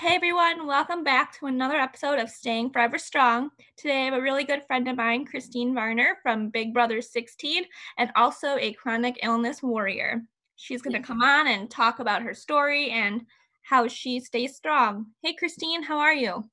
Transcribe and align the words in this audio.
Hey 0.00 0.14
everyone, 0.14 0.68
welcome 0.68 1.02
back 1.02 1.36
to 1.36 1.46
another 1.46 1.74
episode 1.74 2.20
of 2.20 2.30
Staying 2.30 2.70
Forever 2.70 3.00
Strong. 3.00 3.50
Today 3.76 4.02
I 4.02 4.04
have 4.04 4.14
a 4.14 4.22
really 4.22 4.44
good 4.44 4.62
friend 4.68 4.86
of 4.86 4.96
mine, 4.96 5.26
Christine 5.26 5.74
Varner 5.74 6.18
from 6.22 6.50
Big 6.50 6.72
Brother 6.72 7.02
16, 7.02 7.64
and 7.98 8.08
also 8.14 8.56
a 8.58 8.74
chronic 8.74 9.18
illness 9.24 9.60
warrior. 9.60 10.22
She's 10.54 10.82
going 10.82 10.94
to 10.94 11.04
come 11.04 11.20
on 11.20 11.48
and 11.48 11.68
talk 11.68 11.98
about 11.98 12.22
her 12.22 12.32
story 12.32 12.90
and 12.90 13.22
how 13.62 13.88
she 13.88 14.20
stays 14.20 14.54
strong. 14.54 15.06
Hey 15.24 15.34
Christine, 15.34 15.82
how 15.82 15.98
are 15.98 16.14
you? 16.14 16.48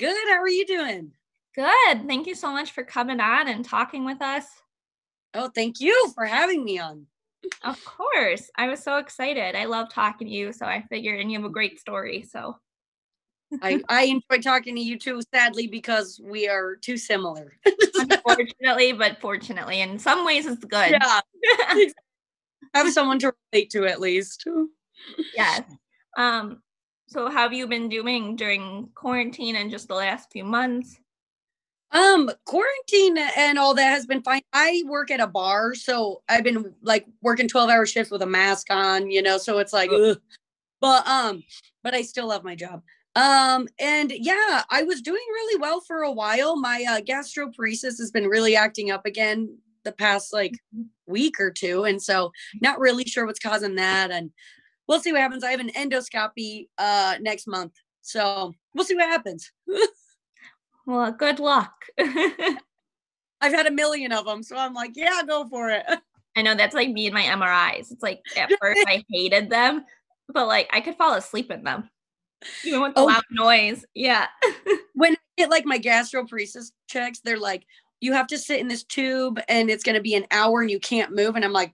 Good. 0.00 0.28
How 0.28 0.40
are 0.40 0.48
you 0.48 0.66
doing? 0.66 1.12
Good. 1.54 2.08
Thank 2.08 2.26
you 2.26 2.34
so 2.34 2.50
much 2.50 2.72
for 2.72 2.82
coming 2.82 3.20
on 3.20 3.46
and 3.46 3.64
talking 3.64 4.04
with 4.04 4.20
us. 4.20 4.44
Oh, 5.34 5.52
thank 5.54 5.78
you 5.78 6.10
for 6.16 6.24
having 6.24 6.64
me 6.64 6.80
on. 6.80 7.06
Of 7.62 7.78
course. 7.84 8.50
I 8.56 8.66
was 8.66 8.82
so 8.82 8.96
excited. 8.96 9.54
I 9.54 9.66
love 9.66 9.88
talking 9.88 10.26
to 10.26 10.34
you, 10.34 10.52
so 10.52 10.66
I 10.66 10.82
figured 10.90 11.20
and 11.20 11.30
you 11.30 11.38
have 11.38 11.48
a 11.48 11.52
great 11.52 11.78
story, 11.78 12.22
so 12.28 12.56
I, 13.62 13.82
I 13.88 14.04
enjoy 14.04 14.42
talking 14.42 14.76
to 14.76 14.80
you 14.80 14.98
too, 14.98 15.20
sadly, 15.32 15.66
because 15.66 16.20
we 16.22 16.48
are 16.48 16.76
too 16.76 16.96
similar. 16.96 17.56
Unfortunately, 17.94 18.92
but 18.92 19.20
fortunately, 19.20 19.80
in 19.80 19.98
some 19.98 20.24
ways, 20.24 20.46
it's 20.46 20.64
good. 20.64 20.90
Yeah. 20.92 21.20
Have 22.74 22.92
someone 22.92 23.18
to 23.20 23.32
relate 23.52 23.70
to 23.70 23.86
at 23.86 24.00
least. 24.00 24.46
yes. 25.34 25.62
Um, 26.16 26.62
so 27.06 27.30
how 27.30 27.44
have 27.44 27.54
you 27.54 27.66
been 27.66 27.88
doing 27.88 28.36
during 28.36 28.90
quarantine 28.94 29.56
and 29.56 29.70
just 29.70 29.88
the 29.88 29.94
last 29.94 30.30
few 30.30 30.44
months? 30.44 30.98
Um, 31.90 32.30
quarantine 32.44 33.16
and 33.36 33.58
all 33.58 33.72
that 33.74 33.90
has 33.90 34.04
been 34.04 34.22
fine. 34.22 34.42
I 34.52 34.82
work 34.86 35.10
at 35.10 35.20
a 35.20 35.26
bar, 35.26 35.74
so 35.74 36.22
I've 36.28 36.44
been 36.44 36.74
like 36.82 37.06
working 37.22 37.48
12 37.48 37.70
hour 37.70 37.86
shifts 37.86 38.10
with 38.10 38.20
a 38.20 38.26
mask 38.26 38.66
on, 38.70 39.10
you 39.10 39.22
know, 39.22 39.38
so 39.38 39.58
it's 39.58 39.72
like, 39.72 39.90
ugh. 39.90 40.20
but 40.82 41.06
um, 41.08 41.42
but 41.82 41.94
I 41.94 42.02
still 42.02 42.26
love 42.26 42.44
my 42.44 42.54
job. 42.54 42.82
Um, 43.18 43.66
and 43.80 44.12
yeah, 44.14 44.62
I 44.70 44.84
was 44.84 45.02
doing 45.02 45.24
really 45.28 45.60
well 45.60 45.80
for 45.80 46.02
a 46.02 46.12
while. 46.12 46.54
My 46.54 46.84
uh, 46.88 47.00
gastroparesis 47.00 47.98
has 47.98 48.12
been 48.12 48.28
really 48.28 48.54
acting 48.54 48.92
up 48.92 49.06
again 49.06 49.58
the 49.82 49.90
past 49.90 50.32
like 50.32 50.52
mm-hmm. 50.52 50.82
week 51.08 51.40
or 51.40 51.50
two. 51.50 51.82
And 51.82 52.00
so 52.00 52.30
not 52.60 52.78
really 52.78 53.04
sure 53.04 53.26
what's 53.26 53.40
causing 53.40 53.74
that. 53.74 54.12
And 54.12 54.30
we'll 54.86 55.00
see 55.00 55.10
what 55.10 55.20
happens. 55.20 55.42
I 55.42 55.50
have 55.50 55.58
an 55.58 55.70
endoscopy 55.70 56.68
uh 56.78 57.16
next 57.20 57.48
month. 57.48 57.72
So 58.02 58.54
we'll 58.72 58.84
see 58.84 58.94
what 58.94 59.08
happens. 59.08 59.50
well, 60.86 61.10
good 61.10 61.40
luck. 61.40 61.74
I've 61.98 63.52
had 63.52 63.66
a 63.66 63.72
million 63.72 64.12
of 64.12 64.26
them. 64.26 64.44
So 64.44 64.56
I'm 64.56 64.74
like, 64.74 64.92
yeah, 64.94 65.22
go 65.26 65.48
for 65.48 65.70
it. 65.70 65.84
I 66.36 66.42
know 66.42 66.54
that's 66.54 66.74
like 66.74 66.90
me 66.90 67.06
and 67.06 67.14
my 67.14 67.24
MRIs. 67.24 67.90
It's 67.90 68.02
like 68.02 68.20
at 68.36 68.52
first 68.60 68.84
I 68.86 69.02
hated 69.10 69.50
them, 69.50 69.84
but 70.32 70.46
like 70.46 70.70
I 70.72 70.80
could 70.80 70.94
fall 70.94 71.14
asleep 71.14 71.50
in 71.50 71.64
them. 71.64 71.90
Even 72.64 72.82
with 72.82 72.94
the 72.94 73.00
oh, 73.00 73.06
loud 73.06 73.22
noise. 73.30 73.84
Yeah. 73.94 74.26
when 74.94 75.14
I 75.14 75.18
get 75.36 75.50
like 75.50 75.64
my 75.64 75.78
gastroparesis 75.78 76.72
checks, 76.88 77.20
they're 77.20 77.38
like, 77.38 77.64
you 78.00 78.12
have 78.12 78.28
to 78.28 78.38
sit 78.38 78.60
in 78.60 78.68
this 78.68 78.84
tube 78.84 79.40
and 79.48 79.70
it's 79.70 79.82
going 79.82 79.96
to 79.96 80.02
be 80.02 80.14
an 80.14 80.26
hour 80.30 80.60
and 80.60 80.70
you 80.70 80.78
can't 80.78 81.14
move. 81.14 81.34
And 81.34 81.44
I'm 81.44 81.52
like, 81.52 81.72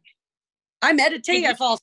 I 0.81 0.93
meditate. 0.93 1.45
I 1.45 1.55
fall. 1.55 1.79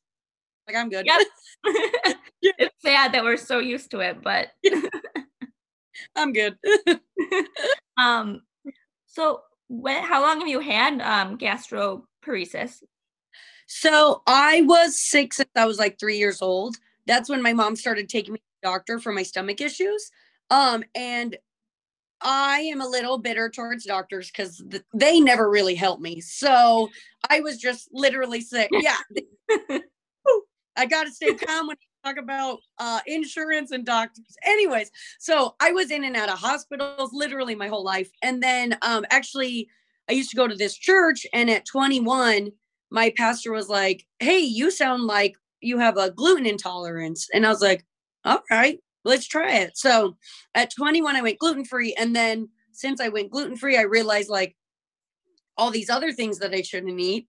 Like, 0.68 0.76
I'm 0.76 0.90
good. 0.90 1.06
Yep. 1.06 1.22
it's 2.42 2.76
sad 2.82 3.14
that 3.14 3.24
we're 3.24 3.38
so 3.38 3.60
used 3.60 3.92
to 3.92 4.00
it, 4.00 4.22
but 4.22 4.50
I'm 6.16 6.34
good. 6.34 6.58
um, 7.98 8.42
so 9.08 9.42
when, 9.68 10.04
how 10.04 10.22
long 10.22 10.40
have 10.40 10.48
you 10.48 10.60
had 10.60 11.02
um 11.02 11.38
gastroparesis? 11.38 12.84
So 13.68 14.22
I 14.28 14.62
was 14.62 15.00
sick 15.00 15.34
since 15.34 15.50
I 15.56 15.66
was 15.66 15.80
like 15.80 16.00
three 16.00 16.18
years 16.18 16.42
old. 16.42 16.76
That's 17.08 17.30
when 17.30 17.42
my 17.42 17.54
mom 17.54 17.76
started 17.76 18.10
taking 18.10 18.34
me 18.34 18.42
doctor 18.62 19.00
for 19.00 19.12
my 19.12 19.24
stomach 19.24 19.62
issues. 19.62 20.12
Um, 20.50 20.84
and 20.96 21.38
I 22.22 22.60
am 22.72 22.82
a 22.82 22.88
little 22.88 23.18
bitter 23.18 23.50
towards 23.50 23.86
doctors 23.86 24.30
because 24.30 24.64
th- 24.70 24.84
they 24.94 25.20
never 25.20 25.50
really 25.50 25.76
help 25.76 26.00
me. 26.00 26.22
So 26.22 26.90
I 27.30 27.40
was 27.40 27.58
just 27.58 27.90
literally 27.92 28.42
sick. 28.42 28.70
Yeah. 28.82 28.98
I 30.78 30.86
got 30.86 31.04
to 31.04 31.12
stay 31.12 31.34
calm 31.34 31.68
when 31.68 31.76
I 32.04 32.10
talk 32.10 32.18
about 32.18 32.60
uh, 32.80 33.02
insurance 33.06 33.72
and 33.72 33.86
doctors. 33.86 34.38
Anyways, 34.46 34.90
so 35.20 35.56
I 35.60 35.72
was 35.72 35.92
in 35.92 36.06
and 36.06 36.16
out 36.16 36.30
of 36.30 36.40
hospitals 36.40 37.12
literally 37.12 37.56
my 37.56 37.68
whole 37.68 37.84
life. 37.84 38.10
And 38.22 38.42
then 38.42 38.78
um, 38.82 39.06
actually, 39.10 39.68
I 40.10 40.14
used 40.14 40.30
to 40.32 40.38
go 40.38 40.48
to 40.48 40.56
this 40.56 40.76
church. 40.76 41.26
And 41.34 41.50
at 41.50 41.66
21, 41.66 42.52
my 42.90 43.14
pastor 43.18 43.52
was 43.52 43.70
like, 43.70 44.06
Hey, 44.20 44.40
you 44.40 44.72
sound 44.72 45.04
like 45.04 45.36
you 45.60 45.78
have 45.78 45.98
a 45.98 46.12
gluten 46.12 46.46
intolerance. 46.46 47.28
And 47.34 47.46
I 47.46 47.50
was 47.50 47.62
like, 47.62 47.86
all 48.26 48.42
right, 48.50 48.80
let's 49.04 49.28
try 49.28 49.58
it. 49.58 49.78
So 49.78 50.18
at 50.56 50.74
21, 50.76 51.16
I 51.16 51.22
went 51.22 51.40
gluten 51.40 51.66
free. 51.66 51.96
And 51.98 52.16
then 52.16 52.50
since 52.72 53.02
I 53.02 53.10
went 53.10 53.32
gluten 53.32 53.58
free, 53.58 53.78
I 53.78 53.84
realized 53.84 54.30
like 54.30 54.56
all 55.58 55.72
these 55.72 55.90
other 55.90 56.12
things 56.12 56.40
that 56.40 56.54
I 56.54 56.62
shouldn't 56.62 57.00
eat 57.00 57.28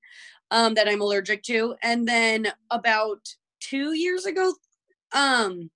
um, 0.50 0.74
that 0.74 0.88
I'm 0.88 1.00
allergic 1.00 1.42
to. 1.44 1.74
And 1.82 2.06
then 2.06 2.48
about 2.70 3.20
two 3.60 3.94
years 3.94 4.26
ago, 4.26 4.54
um, 5.12 5.70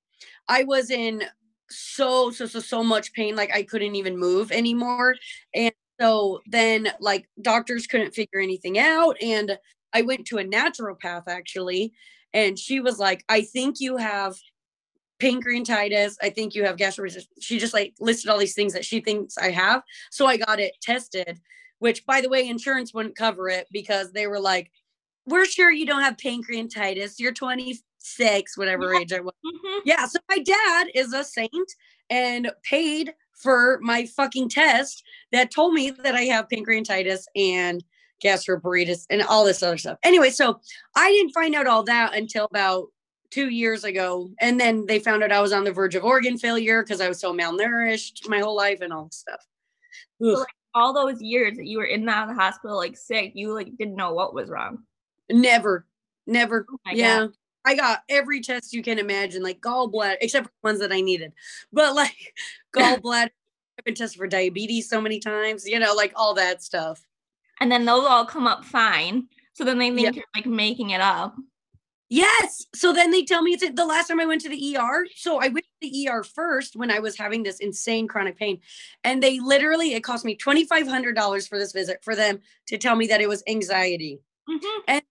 I 0.49 0.65
was 0.65 0.91
in 0.91 1.23
so, 1.71 2.31
so, 2.31 2.47
so, 2.47 2.61
so 2.61 2.85
much 2.85 3.13
pain. 3.13 3.37
Like 3.37 3.55
I 3.55 3.63
couldn't 3.63 3.97
even 3.97 4.19
move 4.19 4.53
anymore. 4.53 5.17
And 5.55 5.73
so 6.01 6.41
then 6.47 6.89
like 7.01 7.29
doctors 7.41 7.87
couldn't 7.87 8.15
figure 8.15 8.41
anything 8.41 8.79
out. 8.79 9.17
And 9.21 9.59
I 9.93 10.03
went 10.03 10.27
to 10.27 10.39
a 10.39 10.45
naturopath 10.45 11.25
actually. 11.27 11.93
And 12.33 12.59
she 12.59 12.81
was 12.81 12.99
like, 12.99 13.25
I 13.29 13.43
think 13.43 13.77
you 13.81 13.97
have 13.97 14.35
pancreatitis. 15.21 16.17
I 16.23 16.31
think 16.31 16.55
you 16.55 16.65
have 16.65 16.77
gastroparesis. 16.77 17.27
She 17.41 17.59
just 17.59 17.75
like 17.75 17.95
listed 18.01 18.31
all 18.31 18.39
these 18.39 18.55
things 18.55 18.73
that 18.73 18.85
she 18.85 19.01
thinks 19.01 19.39
I 19.39 19.51
have. 19.51 19.83
So 20.11 20.27
I 20.27 20.37
got 20.37 20.61
it 20.61 20.75
tested, 20.83 21.41
which 21.79 22.05
by 22.07 22.21
the 22.21 22.29
way, 22.29 22.47
insurance 22.49 22.93
wouldn't 22.93 23.17
cover 23.17 23.49
it 23.49 23.67
because 23.73 24.13
they 24.13 24.27
were 24.27 24.41
like, 24.41 24.71
we're 25.27 25.47
sure 25.47 25.71
you 25.71 25.87
don't 25.87 26.03
have 26.03 26.17
pancreatitis. 26.17 27.15
You're 27.19 27.33
26, 27.33 28.59
whatever 28.59 28.93
yeah. 28.93 29.01
age 29.01 29.13
I 29.13 29.21
was. 29.21 29.35
Mm-hmm. 29.45 29.79
Yeah. 29.85 30.07
So 30.07 30.19
my 30.29 30.39
dad 30.39 30.89
is 30.95 31.13
a 31.13 31.25
saint 31.25 31.73
and 32.11 32.51
paid 32.63 33.13
for 33.33 33.79
my 33.83 34.07
fucking 34.07 34.49
test 34.49 35.03
that 35.33 35.51
told 35.51 35.75
me 35.75 35.91
that 35.91 36.15
I 36.15 36.23
have 36.23 36.49
pancreatitis 36.49 37.25
and 37.35 37.83
gastroparesis 38.25 39.05
and 39.11 39.23
all 39.23 39.45
this 39.45 39.63
other 39.63 39.77
stuff. 39.77 39.99
Anyway, 40.03 40.31
so 40.31 40.61
I 40.95 41.11
didn't 41.11 41.33
find 41.33 41.55
out 41.55 41.67
all 41.67 41.83
that 41.85 42.15
until 42.15 42.47
about 42.47 42.87
two 43.31 43.49
years 43.49 43.85
ago. 43.85 44.31
And 44.41 44.59
then 44.59 44.87
they 44.87 44.99
found 44.99 45.23
out 45.23 45.33
I 45.33 45.41
was 45.41 45.53
on 45.53 45.65
the 45.65 45.73
verge 45.73 45.95
of 45.95 46.05
organ 46.05 46.39
failure 46.39 46.83
because 46.83 47.01
I 47.01 47.09
was 47.09 47.21
so 47.21 47.33
malnourished 47.33 48.29
my 48.29 48.41
whole 48.41 48.57
life 48.57 48.81
and 48.81 48.93
all 48.93 49.07
this 49.07 49.17
stuff. 49.17 49.41
So 50.21 50.29
like 50.29 50.47
all 50.75 50.93
those 50.93 51.21
years 51.21 51.57
that 51.57 51.67
you 51.67 51.79
were 51.79 51.85
in 51.85 52.05
the 52.05 52.13
hospital, 52.13 52.77
like 52.77 52.97
sick, 52.97 53.33
you 53.35 53.53
like 53.53 53.77
didn't 53.77 53.97
know 53.97 54.13
what 54.13 54.35
was 54.35 54.49
wrong. 54.49 54.79
Never, 55.31 55.87
never. 56.27 56.67
Oh 56.71 56.79
yeah. 56.93 57.21
God. 57.21 57.33
I 57.65 57.75
got 57.75 58.03
every 58.09 58.41
test 58.41 58.73
you 58.73 58.83
can 58.83 58.99
imagine, 58.99 59.43
like 59.43 59.61
gallbladder, 59.61 60.19
except 60.21 60.47
for 60.47 60.53
ones 60.63 60.79
that 60.79 60.93
I 60.93 61.01
needed. 61.01 61.33
But 61.73 61.95
like 61.95 62.35
gallbladder, 62.77 63.31
I've 63.79 63.85
been 63.85 63.95
tested 63.95 64.19
for 64.19 64.29
diabetes 64.29 64.89
so 64.89 65.01
many 65.01 65.19
times, 65.19 65.67
you 65.67 65.79
know, 65.79 65.95
like 65.95 66.13
all 66.15 66.35
that 66.35 66.63
stuff. 66.63 67.05
And 67.61 67.71
then 67.71 67.85
those 67.85 68.05
all 68.05 68.25
come 68.25 68.47
up 68.47 68.65
fine. 68.65 69.29
So 69.55 69.65
then 69.65 69.79
they 69.79 69.91
think 69.91 70.03
yeah. 70.03 70.13
you're 70.13 70.25
like 70.35 70.47
making 70.47 70.91
it 70.91 71.01
up. 71.01 71.35
Yes. 72.09 72.65
So 72.75 72.93
then 72.93 73.11
they 73.11 73.25
tell 73.25 73.43
me 73.43 73.53
it's 73.53 73.69
the 73.69 73.85
last 73.85 74.09
time 74.09 74.21
I 74.21 74.27
went 74.27 74.41
to 74.43 74.49
the 74.49 74.77
ER. 74.77 75.07
So 75.17 75.39
I 75.39 75.49
went 75.49 75.67
to 75.83 75.91
the 75.91 76.09
ER 76.09 76.23
first 76.23 76.77
when 76.77 76.91
I 76.91 77.01
was 77.01 77.19
having 77.19 77.43
this 77.43 77.59
insane 77.59 78.07
chronic 78.07 78.39
pain. 78.39 78.61
And 79.03 79.23
they 79.23 79.41
literally, 79.41 79.95
it 79.95 80.05
cost 80.05 80.25
me 80.25 80.37
$2,500 80.37 81.49
for 81.49 81.59
this 81.59 81.73
visit 81.73 81.99
for 82.03 82.15
them 82.15 82.41
to 82.69 82.79
tell 82.79 82.95
me 82.95 83.09
that 83.09 83.21
it 83.21 83.29
was 83.29 83.43
anxiety. 83.49 84.21
Mm-hmm. 84.49 84.81
And 84.87 85.03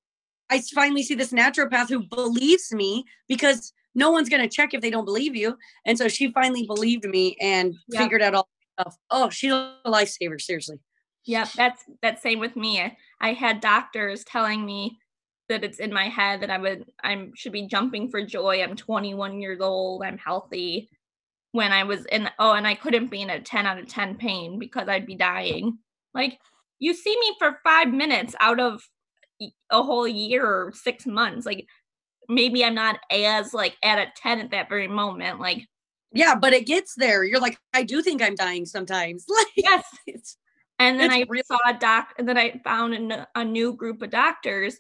I 0.50 0.62
finally 0.74 1.04
see 1.04 1.16
this 1.16 1.34
naturopath 1.34 1.90
who 1.90 2.04
believes 2.04 2.72
me 2.72 3.04
because 3.28 3.74
no 3.94 4.12
one's 4.12 4.30
going 4.30 4.42
to 4.42 4.54
check 4.54 4.74
if 4.74 4.82
they 4.82 4.90
don't 4.90 5.06
believe 5.06 5.36
you. 5.36 5.58
And 5.86 5.98
so 5.98 6.08
she 6.08 6.32
finally 6.32 6.66
believed 6.66 7.06
me 7.06 7.36
and 7.42 7.76
yeah. 7.90 8.00
figured 8.00 8.22
out 8.22 8.36
all 8.36 8.50
stuff. 8.80 8.98
Oh, 9.12 9.30
she's 9.30 9.52
a 9.52 9.74
lifesaver. 9.86 10.40
Seriously. 10.40 10.80
Yep. 11.26 11.50
That's, 11.58 11.84
that's 12.02 12.22
same 12.22 12.40
with 12.40 12.56
me. 12.56 12.96
I 13.20 13.34
had 13.34 13.60
doctors 13.60 14.24
telling 14.24 14.66
me, 14.66 15.00
that 15.50 15.64
it's 15.64 15.80
in 15.80 15.94
my 15.94 16.10
head 16.10 16.42
that 16.42 16.50
I 16.50 16.58
would 16.58 16.86
I 17.04 17.30
should 17.36 17.52
be 17.52 17.68
jumping 17.68 18.10
for 18.10 18.26
joy. 18.26 18.62
I'm 18.62 18.76
21 18.76 19.42
years 19.42 19.62
old. 19.62 20.04
I'm 20.04 20.18
healthy. 20.18 20.90
When 21.52 21.72
I 21.72 21.84
was 21.84 22.06
in 22.06 22.30
oh, 22.40 22.54
and 22.54 22.68
I 22.68 22.76
couldn't 22.76 23.12
be 23.12 23.22
in 23.22 23.30
a 23.30 23.40
10 23.40 23.66
out 23.66 23.80
of 23.80 23.88
10 23.88 24.16
pain 24.16 24.60
because 24.60 24.88
I'd 24.90 25.06
be 25.06 25.16
dying. 25.16 25.78
Like 26.14 26.40
you 26.80 26.94
see 26.94 27.18
me 27.20 27.36
for 27.40 27.60
five 27.64 27.90
minutes 27.90 28.36
out 28.40 28.60
of 28.60 28.82
a 29.70 29.84
whole 29.84 30.08
year 30.08 30.46
or 30.46 30.74
six 30.74 31.06
months. 31.06 31.46
Like 31.46 31.68
maybe 32.28 32.66
I'm 32.66 32.76
not 32.76 33.00
as 33.12 33.54
like 33.54 33.78
at 33.84 34.00
a 34.00 34.12
10 34.18 34.40
at 34.40 34.52
that 34.52 34.70
very 34.70 34.88
moment. 34.88 35.40
Like 35.40 35.68
yeah, 36.12 36.34
but 36.34 36.54
it 36.54 36.66
gets 36.66 36.96
there. 36.96 37.26
You're 37.26 37.42
like, 37.42 37.58
I 37.74 37.84
do 37.84 38.02
think 38.02 38.22
I'm 38.22 38.36
dying 38.36 38.66
sometimes. 38.66 39.26
Like 39.36 39.48
yes. 39.56 40.38
and 40.80 41.00
then 41.00 41.12
I 41.12 41.26
real- 41.28 41.44
saw 41.46 41.58
a 41.68 41.74
doc, 41.74 42.14
and 42.18 42.28
then 42.28 42.38
I 42.38 42.60
found 42.64 43.12
a, 43.12 43.28
a 43.36 43.44
new 43.44 43.74
group 43.74 44.02
of 44.02 44.10
doctors 44.10 44.78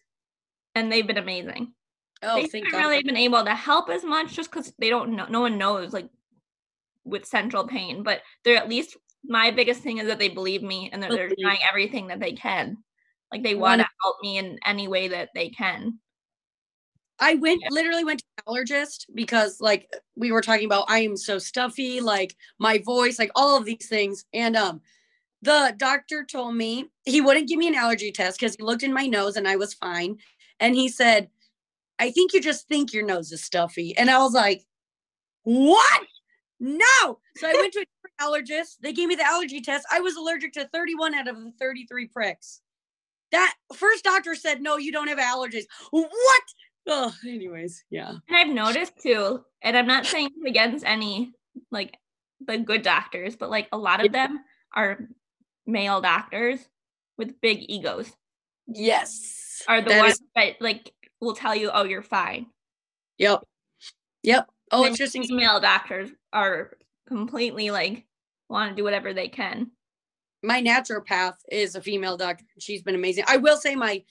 and 0.75 0.91
they've 0.91 1.07
been 1.07 1.17
amazing. 1.17 1.73
Oh, 2.21 2.45
they 2.51 2.59
haven't 2.59 2.89
really 2.89 3.03
been 3.03 3.17
able 3.17 3.43
to 3.43 3.53
help 3.53 3.89
as 3.89 4.03
much 4.03 4.33
just 4.33 4.51
because 4.51 4.73
they 4.79 4.89
don't 4.89 5.15
know. 5.15 5.25
No 5.29 5.41
one 5.41 5.57
knows 5.57 5.93
like 5.93 6.09
with 7.03 7.25
central 7.25 7.67
pain, 7.67 8.03
but 8.03 8.21
they're 8.43 8.57
at 8.57 8.69
least 8.69 8.97
my 9.23 9.51
biggest 9.51 9.81
thing 9.81 9.97
is 9.97 10.07
that 10.07 10.19
they 10.19 10.29
believe 10.29 10.61
me 10.61 10.89
and 10.91 11.01
they're, 11.01 11.09
they're 11.09 11.31
trying 11.41 11.59
everything 11.67 12.07
that 12.07 12.19
they 12.19 12.33
can. 12.33 12.77
Like 13.31 13.43
they 13.43 13.55
want 13.55 13.81
to 13.81 13.87
help 14.03 14.17
me 14.21 14.37
in 14.37 14.59
any 14.65 14.87
way 14.87 15.07
that 15.09 15.29
they 15.33 15.49
can. 15.49 15.99
I 17.19 17.35
went 17.35 17.61
yeah. 17.61 17.69
literally 17.71 18.03
went 18.03 18.19
to 18.19 18.25
an 18.37 18.53
allergist 18.53 19.05
because 19.13 19.61
like 19.61 19.89
we 20.15 20.31
were 20.31 20.41
talking 20.41 20.65
about 20.65 20.85
I 20.89 20.99
am 20.99 21.15
so 21.15 21.37
stuffy, 21.39 22.01
like 22.01 22.35
my 22.59 22.81
voice, 22.85 23.17
like 23.17 23.31
all 23.35 23.57
of 23.57 23.65
these 23.65 23.87
things. 23.87 24.25
And 24.33 24.55
um 24.55 24.81
the 25.41 25.73
doctor 25.77 26.25
told 26.25 26.55
me 26.55 26.89
he 27.05 27.21
wouldn't 27.21 27.47
give 27.47 27.59
me 27.59 27.67
an 27.67 27.75
allergy 27.75 28.11
test 28.11 28.39
because 28.39 28.55
he 28.55 28.63
looked 28.63 28.83
in 28.83 28.93
my 28.93 29.05
nose 29.05 29.37
and 29.37 29.47
I 29.47 29.55
was 29.55 29.73
fine. 29.75 30.17
And 30.59 30.75
he 30.75 30.87
said, 30.87 31.29
I 31.99 32.11
think 32.11 32.33
you 32.33 32.41
just 32.41 32.67
think 32.67 32.93
your 32.93 33.05
nose 33.05 33.31
is 33.31 33.43
stuffy. 33.43 33.95
And 33.97 34.09
I 34.09 34.19
was 34.19 34.33
like, 34.33 34.63
What? 35.43 36.01
No. 36.59 37.19
So 37.37 37.47
I 37.47 37.53
went 37.53 37.73
to 37.73 37.85
a 38.19 38.23
allergist. 38.23 38.77
They 38.81 38.93
gave 38.93 39.07
me 39.07 39.15
the 39.15 39.25
allergy 39.25 39.61
test. 39.61 39.85
I 39.91 39.99
was 39.99 40.15
allergic 40.15 40.53
to 40.53 40.67
31 40.67 41.13
out 41.15 41.27
of 41.27 41.35
the 41.35 41.51
33 41.59 42.07
pricks. 42.07 42.61
That 43.31 43.53
first 43.73 44.03
doctor 44.03 44.35
said, 44.35 44.61
No, 44.61 44.77
you 44.77 44.91
don't 44.91 45.07
have 45.07 45.17
allergies. 45.17 45.65
What? 45.91 46.43
Oh, 46.87 47.13
anyways, 47.25 47.83
yeah. 47.89 48.13
And 48.29 48.37
I've 48.37 48.47
noticed 48.47 48.93
too, 49.01 49.43
and 49.63 49.75
I'm 49.75 49.87
not 49.87 50.05
saying 50.05 50.29
against 50.45 50.85
any 50.85 51.33
like 51.71 51.97
the 52.45 52.57
good 52.57 52.83
doctors, 52.83 53.35
but 53.35 53.49
like 53.49 53.67
a 53.71 53.77
lot 53.77 54.05
of 54.05 54.11
them 54.11 54.39
are 54.73 54.99
male 55.65 56.01
doctors 56.01 56.59
with 57.17 57.41
big 57.41 57.65
egos. 57.67 58.11
Yes. 58.67 59.63
Are 59.67 59.81
the 59.81 59.89
that 59.89 59.99
ones 59.99 60.13
is- 60.13 60.21
that 60.35 60.61
like 60.61 60.91
will 61.21 61.35
tell 61.35 61.55
you, 61.55 61.71
oh, 61.73 61.83
you're 61.83 62.01
fine. 62.01 62.47
Yep. 63.17 63.43
Yep. 64.23 64.49
Oh, 64.71 64.85
interesting. 64.85 65.23
Female 65.23 65.59
doctors 65.59 66.09
are 66.33 66.77
completely 67.07 67.71
like 67.71 68.05
want 68.49 68.71
to 68.71 68.75
do 68.75 68.83
whatever 68.83 69.13
they 69.13 69.27
can. 69.27 69.71
My 70.43 70.61
naturopath 70.61 71.35
is 71.51 71.75
a 71.75 71.81
female 71.81 72.17
doctor. 72.17 72.45
She's 72.59 72.83
been 72.83 72.95
amazing. 72.95 73.23
I 73.27 73.37
will 73.37 73.57
say 73.57 73.75
my 73.75 74.03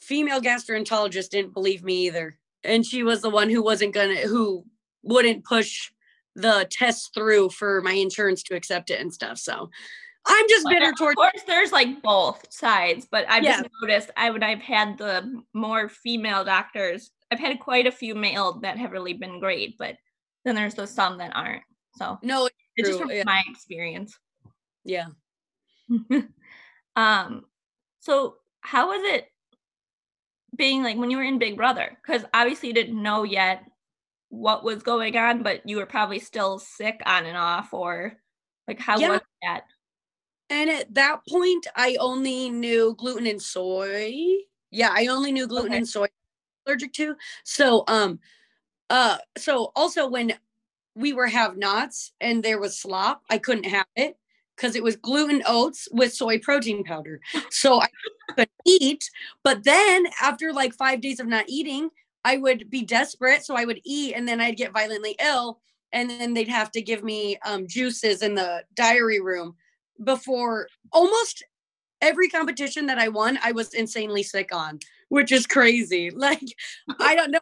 female 0.00 0.40
gastroenterologist 0.40 1.30
didn't 1.30 1.54
believe 1.54 1.82
me 1.82 2.06
either. 2.06 2.38
And 2.62 2.84
she 2.84 3.02
was 3.02 3.22
the 3.22 3.30
one 3.30 3.50
who 3.50 3.62
wasn't 3.62 3.94
gonna 3.94 4.16
who 4.16 4.64
wouldn't 5.02 5.44
push 5.44 5.90
the 6.34 6.66
test 6.70 7.14
through 7.14 7.50
for 7.50 7.80
my 7.82 7.92
insurance 7.92 8.42
to 8.44 8.56
accept 8.56 8.90
it 8.90 9.00
and 9.00 9.12
stuff. 9.12 9.38
So 9.38 9.70
I'm 10.26 10.48
just 10.48 10.66
bitter 10.68 10.90
of 10.90 10.96
towards. 10.96 11.12
Of 11.12 11.16
course, 11.16 11.42
there's 11.46 11.72
like 11.72 12.02
both 12.02 12.46
sides, 12.50 13.06
but 13.10 13.26
I've 13.28 13.44
yeah. 13.44 13.58
just 13.58 13.70
noticed 13.82 14.10
I 14.16 14.30
would 14.30 14.42
I've 14.42 14.60
had 14.60 14.98
the 14.98 15.42
more 15.52 15.88
female 15.88 16.44
doctors. 16.44 17.10
I've 17.30 17.40
had 17.40 17.60
quite 17.60 17.86
a 17.86 17.92
few 17.92 18.14
male 18.14 18.60
that 18.60 18.78
have 18.78 18.92
really 18.92 19.12
been 19.12 19.40
great, 19.40 19.76
but 19.78 19.96
then 20.44 20.54
there's 20.54 20.74
those 20.74 20.90
some 20.90 21.18
that 21.18 21.34
aren't. 21.34 21.62
So 21.96 22.18
no, 22.22 22.46
it's, 22.46 22.56
it's 22.76 22.88
just 22.88 23.00
from 23.00 23.10
yeah. 23.10 23.24
my 23.26 23.42
experience. 23.48 24.18
Yeah. 24.84 25.06
um. 26.96 27.44
So 28.00 28.36
how 28.60 28.88
was 28.88 29.00
it 29.14 29.26
being 30.56 30.82
like 30.82 30.96
when 30.96 31.10
you 31.10 31.18
were 31.18 31.22
in 31.22 31.38
Big 31.38 31.56
Brother? 31.56 31.98
Because 32.02 32.24
obviously 32.32 32.68
you 32.68 32.74
didn't 32.74 33.02
know 33.02 33.24
yet 33.24 33.64
what 34.30 34.64
was 34.64 34.82
going 34.82 35.16
on, 35.16 35.42
but 35.42 35.68
you 35.68 35.76
were 35.76 35.86
probably 35.86 36.18
still 36.18 36.58
sick 36.58 37.00
on 37.04 37.26
and 37.26 37.36
off, 37.36 37.74
or 37.74 38.14
like 38.66 38.80
how 38.80 38.98
yeah. 38.98 39.10
was 39.10 39.20
that? 39.42 39.64
And 40.50 40.70
at 40.70 40.94
that 40.94 41.20
point, 41.28 41.66
I 41.74 41.96
only 42.00 42.50
knew 42.50 42.94
gluten 42.98 43.26
and 43.26 43.40
soy. 43.40 44.14
Yeah, 44.70 44.90
I 44.92 45.06
only 45.06 45.32
knew 45.32 45.46
gluten 45.46 45.70
okay. 45.70 45.78
and 45.78 45.88
soy 45.88 46.06
allergic 46.66 46.92
to. 46.94 47.16
So, 47.44 47.84
um, 47.88 48.18
uh, 48.90 49.18
so 49.36 49.72
also 49.74 50.08
when 50.08 50.34
we 50.94 51.12
were 51.12 51.26
have 51.26 51.56
nots 51.56 52.12
and 52.20 52.42
there 52.42 52.60
was 52.60 52.78
slop, 52.78 53.22
I 53.30 53.38
couldn't 53.38 53.64
have 53.64 53.86
it 53.96 54.16
because 54.56 54.76
it 54.76 54.82
was 54.82 54.96
gluten 54.96 55.42
oats 55.46 55.88
with 55.90 56.14
soy 56.14 56.38
protein 56.38 56.84
powder. 56.84 57.20
So 57.50 57.80
I 57.80 57.88
could 58.36 58.48
eat, 58.66 59.10
but 59.42 59.64
then 59.64 60.06
after 60.22 60.52
like 60.52 60.74
five 60.74 61.00
days 61.00 61.18
of 61.18 61.26
not 61.26 61.46
eating, 61.48 61.90
I 62.24 62.36
would 62.36 62.70
be 62.70 62.82
desperate. 62.82 63.44
So 63.44 63.56
I 63.56 63.64
would 63.64 63.80
eat 63.84 64.14
and 64.14 64.26
then 64.26 64.40
I'd 64.40 64.56
get 64.56 64.72
violently 64.72 65.16
ill. 65.20 65.60
And 65.92 66.10
then 66.10 66.34
they'd 66.34 66.48
have 66.48 66.72
to 66.72 66.82
give 66.82 67.04
me 67.04 67.38
um, 67.46 67.68
juices 67.68 68.22
in 68.22 68.34
the 68.34 68.64
diary 68.74 69.20
room 69.20 69.54
before 70.02 70.68
almost 70.92 71.44
every 72.00 72.28
competition 72.28 72.86
that 72.86 72.98
I 72.98 73.08
won, 73.08 73.38
I 73.42 73.52
was 73.52 73.74
insanely 73.74 74.22
sick 74.22 74.54
on, 74.54 74.78
which 75.08 75.32
is 75.32 75.46
crazy. 75.46 76.10
Like, 76.16 76.40
I 77.00 77.14
don't 77.14 77.30
know. 77.30 77.40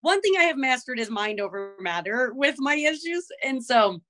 One 0.00 0.20
thing 0.20 0.34
I 0.38 0.44
have 0.44 0.56
mastered 0.56 1.00
is 1.00 1.10
mind 1.10 1.40
over 1.40 1.74
matter 1.80 2.32
with 2.34 2.56
my 2.58 2.74
issues. 2.74 3.26
And 3.42 3.62
so 3.64 4.00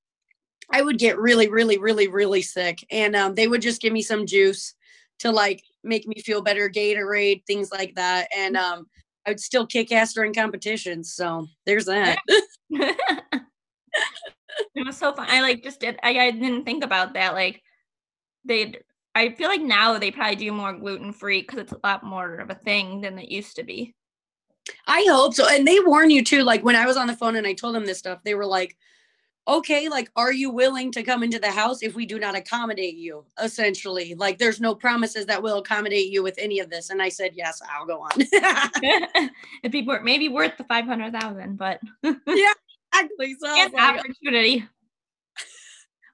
I 0.71 0.83
would 0.83 0.99
get 0.99 1.19
really, 1.19 1.49
really, 1.49 1.79
really, 1.79 2.09
really 2.09 2.43
sick. 2.43 2.79
And 2.91 3.17
um, 3.17 3.35
they 3.35 3.49
would 3.49 3.63
just 3.63 3.81
give 3.81 3.93
me 3.93 4.03
some 4.03 4.27
juice 4.27 4.75
to 5.21 5.33
like 5.33 5.63
make 5.83 6.07
me 6.07 6.21
feel 6.21 6.43
better, 6.43 6.69
Gatorade, 6.69 7.45
things 7.47 7.73
like 7.73 7.95
that. 7.95 8.29
And 8.37 8.57
um, 8.57 8.87
I 9.27 9.31
would 9.31 9.41
still 9.41 9.67
kick 9.67 9.91
ass 9.93 10.13
during 10.13 10.35
competitions. 10.35 11.15
So 11.15 11.47
there's 11.65 11.87
that. 11.87 12.19
it 14.75 14.87
was 14.87 14.97
so 14.97 15.13
fun. 15.13 15.27
I 15.29 15.41
like 15.41 15.63
just 15.63 15.81
did. 15.81 15.99
I, 16.03 16.19
I 16.19 16.31
didn't 16.31 16.65
think 16.65 16.85
about 16.85 17.15
that. 17.15 17.35
Like 17.35 17.63
they, 18.45 18.75
I 19.15 19.31
feel 19.31 19.49
like 19.49 19.63
now 19.63 19.99
they 19.99 20.11
probably 20.11 20.37
do 20.37 20.53
more 20.53 20.73
gluten 20.73 21.13
free 21.13 21.41
because 21.43 21.59
it's 21.59 21.73
a 21.73 21.81
lot 21.83 22.05
more 22.05 22.37
of 22.37 22.51
a 22.51 22.55
thing 22.55 23.01
than 23.01 23.19
it 23.19 23.31
used 23.31 23.57
to 23.57 23.65
be. 23.65 23.95
I 24.87 25.07
hope 25.09 25.35
so. 25.35 25.49
And 25.49 25.67
they 25.67 25.81
warn 25.81 26.11
you 26.11 26.23
too. 26.23 26.43
Like 26.43 26.65
when 26.65 26.77
I 26.77 26.87
was 26.87 26.97
on 26.97 27.07
the 27.07 27.17
phone 27.17 27.37
and 27.37 27.47
I 27.47 27.55
told 27.55 27.75
them 27.75 27.87
this 27.87 27.99
stuff, 27.99 28.21
they 28.25 28.35
were 28.35 28.47
like, 28.47 28.77
okay, 29.49 29.89
like, 29.89 30.11
are 30.15 30.33
you 30.33 30.51
willing 30.51 30.93
to 30.93 31.03
come 31.03 31.23
into 31.23 31.39
the 31.39 31.51
house 31.51 31.83
if 31.83 31.95
we 31.95 32.05
do 32.05 32.19
not 32.19 32.37
accommodate 32.37 32.97
you? 32.97 33.25
Essentially, 33.43 34.15
like, 34.15 34.39
there's 34.39 34.61
no 34.61 34.75
promises 34.75 35.25
that 35.27 35.43
will 35.43 35.59
accommodate 35.59 36.13
you 36.13 36.23
with 36.23 36.35
any 36.37 36.61
of 36.61 36.69
this. 36.69 36.91
And 36.91 37.01
I 37.01 37.09
said, 37.09 37.33
yes, 37.35 37.61
I'll 37.71 37.87
go 37.87 38.03
on. 38.03 38.11
It'd 39.63 39.73
be 39.73 39.83
worth, 39.83 40.03
maybe 40.03 40.29
worth 40.29 40.59
the 40.59 40.65
500,000, 40.65 41.57
but 41.57 41.81
yeah, 42.03 42.53
exactly. 42.95 43.37
So 43.41 43.47
like, 43.47 43.75
opportunity. 43.75 44.67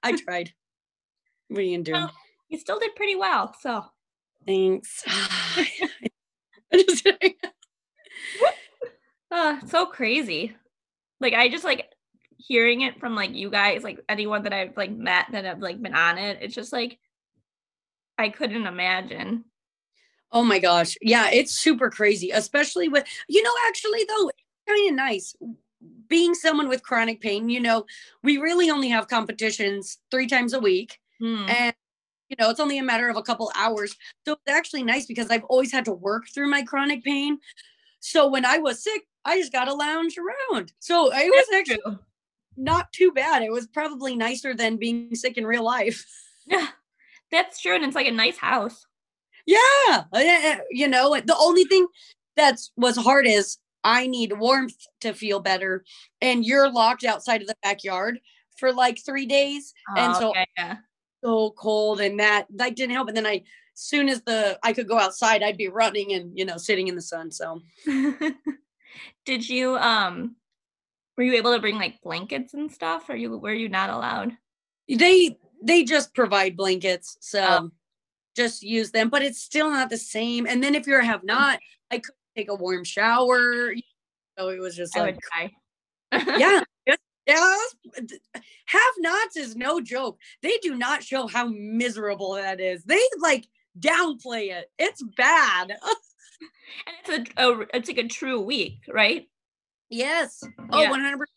I 0.03 0.17
tried. 0.17 0.53
What 1.49 1.61
are 1.61 1.63
you 1.63 1.77
gonna 1.77 1.85
do? 1.85 1.93
Well, 1.93 2.13
you 2.49 2.59
still 2.59 2.79
did 2.79 2.95
pretty 2.95 3.17
well. 3.17 3.55
So 3.61 3.85
thanks. 4.47 5.03
uh, 9.31 9.61
so 9.67 9.87
crazy. 9.87 10.55
Like 11.21 11.35
I 11.35 11.49
just 11.49 11.65
like 11.65 11.91
hearing 12.37 12.83
it 12.83 13.01
from 13.01 13.15
like 13.15 13.35
you 13.35 13.51
guys, 13.51 13.83
like 13.83 14.01
anyone 14.09 14.43
that 14.43 14.53
I've 14.53 14.77
like 14.77 14.93
met 14.93 15.27
that 15.33 15.45
have 15.45 15.61
like 15.61 15.81
been 15.81 15.95
on 15.95 16.19
it. 16.19 16.39
It's 16.43 16.55
just 16.55 16.73
like 16.73 16.99
I 18.19 18.29
couldn't 18.29 18.67
imagine. 18.67 19.45
Oh 20.33 20.43
my 20.43 20.59
gosh. 20.59 20.97
Yeah, 21.01 21.31
it's 21.31 21.55
super 21.55 21.91
crazy, 21.91 22.31
especially 22.31 22.89
with 22.89 23.05
you 23.29 23.43
know, 23.43 23.53
actually 23.67 24.05
though, 24.05 24.31
kind 24.69 24.91
of 24.91 24.97
nice 24.97 25.35
being 26.09 26.35
someone 26.35 26.69
with 26.69 26.83
chronic 26.83 27.21
pain, 27.21 27.49
you 27.49 27.61
know, 27.61 27.87
we 28.23 28.39
really 28.39 28.71
only 28.71 28.89
have 28.89 29.09
competitions 29.09 29.99
three 30.11 30.27
times 30.27 30.53
a 30.53 30.61
week. 30.61 30.99
Hmm. 31.21 31.47
And 31.49 31.75
you 32.29 32.37
know, 32.39 32.51
it's 32.51 32.61
only 32.61 32.79
a 32.79 32.83
matter 32.83 33.09
of 33.09 33.17
a 33.17 33.23
couple 33.23 33.53
hours. 33.55 33.95
So 34.25 34.33
it's 34.33 34.43
actually 34.49 34.83
nice 34.83 35.07
because 35.07 35.31
I've 35.31 35.45
always 35.45 35.71
had 35.71 35.85
to 35.85 35.93
work 35.93 36.25
through 36.35 36.49
my 36.49 36.63
chronic 36.63 37.05
pain. 37.05 37.39
So 38.01 38.29
when 38.29 38.45
I 38.45 38.59
was 38.59 38.83
sick, 38.83 39.03
I 39.25 39.39
just 39.39 39.53
got 39.53 39.67
to 39.67 39.75
lounge 39.75 40.17
around. 40.19 40.73
So 40.79 41.13
it 41.13 41.31
was 41.31 41.47
actually 41.55 41.99
not 42.57 42.93
too 42.93 43.13
bad. 43.13 43.43
It 43.43 43.53
was 43.53 43.67
probably 43.67 44.17
nicer 44.17 44.55
than 44.55 44.77
being 44.77 45.15
sick 45.15 45.37
in 45.39 45.47
real 45.47 45.65
life. 45.65 46.05
Yeah, 46.47 46.67
that's 47.31 47.63
true. 47.63 47.75
And 47.75 47.85
it's 47.85 47.95
like 47.95 48.07
a 48.07 48.11
nice 48.13 48.37
house. 48.37 48.85
Yeah. 49.47 50.05
You 50.71 50.89
know, 50.89 51.19
the 51.19 51.35
only 51.39 51.65
thing 51.65 51.87
that's 52.37 52.71
was 52.77 52.99
hard 52.99 53.27
is 53.27 53.57
I 53.85 54.07
need 54.07 54.33
warmth 54.33 54.87
to 55.03 55.13
feel 55.13 55.41
better. 55.41 55.85
And 56.21 56.45
you're 56.45 56.73
locked 56.73 57.05
outside 57.05 57.43
of 57.43 57.47
the 57.47 57.57
backyard 57.63 58.19
for 58.57 58.73
like 58.73 59.05
three 59.05 59.27
days. 59.27 59.75
Oh, 59.91 60.01
and 60.01 60.17
so 60.17 60.31
okay, 60.31 60.47
yeah. 60.57 60.77
so 61.23 61.51
cold 61.51 62.01
and 62.01 62.19
that 62.19 62.47
that 62.57 62.75
didn't 62.75 62.95
help. 62.95 63.09
And 63.09 63.17
then 63.17 63.27
I 63.27 63.43
soon 63.75 64.09
as 64.09 64.23
the 64.23 64.59
I 64.63 64.73
could 64.73 64.89
go 64.89 64.99
outside, 64.99 65.43
I'd 65.43 65.59
be 65.59 65.69
running 65.69 66.15
and 66.15 66.37
you 66.37 66.45
know, 66.45 66.57
sitting 66.57 66.89
in 66.89 66.97
the 66.97 67.03
sun. 67.03 67.31
So 67.31 67.61
did 69.27 69.49
you 69.49 69.77
um 69.77 70.37
were 71.17 71.25
you 71.25 71.35
able 71.35 71.55
to 71.55 71.61
bring 71.61 71.77
like 71.77 72.01
blankets 72.03 72.55
and 72.55 72.73
stuff 72.73 73.09
or 73.09 73.17
you 73.17 73.37
were 73.37 73.53
you 73.53 73.69
not 73.69 73.91
allowed? 73.91 74.33
They 74.89 75.39
they 75.63 75.85
just 75.85 76.15
provide 76.15 76.57
blankets. 76.57 77.19
So 77.21 77.43
oh. 77.43 77.71
just 78.35 78.63
use 78.63 78.91
them, 78.91 79.11
but 79.11 79.23
it's 79.23 79.43
still 79.43 79.71
not 79.71 79.91
the 79.91 79.99
same. 79.99 80.47
And 80.47 80.63
then 80.63 80.75
if 80.75 80.87
you're 80.87 81.03
have 81.03 81.25
not, 81.25 81.61
I 81.91 81.99
could 81.99 82.15
take 82.37 82.51
a 82.51 82.55
warm 82.55 82.85
shower. 82.85 83.75
So 84.39 84.49
it 84.49 84.61
was 84.61 84.77
just 84.77 84.97
I 84.97 85.01
like, 85.01 85.19
yeah, 86.13 86.63
yeah. 87.27 87.57
Have 88.67 88.95
nots 88.99 89.37
is 89.37 89.57
no 89.57 89.81
joke. 89.81 90.19
They 90.43 90.59
do 90.63 90.75
not 90.77 91.03
show 91.03 91.27
how 91.27 91.49
miserable 91.49 92.35
that 92.35 92.61
is. 92.61 92.85
They 92.85 93.01
like 93.21 93.47
downplay 93.79 94.53
it. 94.53 94.71
It's 94.79 95.03
bad. 95.17 95.71
and 96.87 97.19
it's 97.19 97.33
a, 97.37 97.43
a, 97.43 97.67
it's 97.75 97.89
like 97.89 97.99
a 97.99 98.09
true 98.09 98.41
week, 98.41 98.81
right? 98.89 99.29
Yes. 99.89 100.43
Oh, 100.71 100.83
yeah. 100.83 100.91
100 100.91 101.29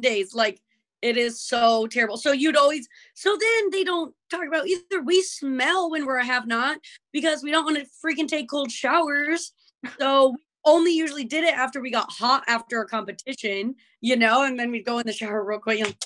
days. 0.00 0.34
Like 0.34 0.60
It 1.00 1.16
is 1.16 1.40
so 1.40 1.86
terrible. 1.86 2.16
So 2.16 2.32
you'd 2.32 2.56
always 2.56 2.88
so 3.14 3.36
then 3.38 3.70
they 3.70 3.84
don't 3.84 4.14
talk 4.30 4.46
about 4.46 4.66
either 4.66 5.02
we 5.02 5.22
smell 5.22 5.90
when 5.90 6.06
we're 6.06 6.18
a 6.18 6.24
have 6.24 6.46
not 6.46 6.78
because 7.12 7.42
we 7.42 7.50
don't 7.50 7.64
want 7.64 7.78
to 7.78 7.86
freaking 8.04 8.28
take 8.28 8.48
cold 8.48 8.70
showers. 8.70 9.52
So 9.98 10.30
we 10.30 10.38
only 10.64 10.92
usually 10.92 11.24
did 11.24 11.44
it 11.44 11.54
after 11.54 11.80
we 11.80 11.90
got 11.90 12.10
hot 12.10 12.44
after 12.46 12.80
a 12.80 12.88
competition, 12.88 13.74
you 14.00 14.16
know, 14.16 14.42
and 14.44 14.58
then 14.58 14.70
we'd 14.70 14.84
go 14.84 14.98
in 14.98 15.06
the 15.06 15.12
shower 15.12 15.44
real 15.44 15.58
quick. 15.58 15.80
And 15.80 15.96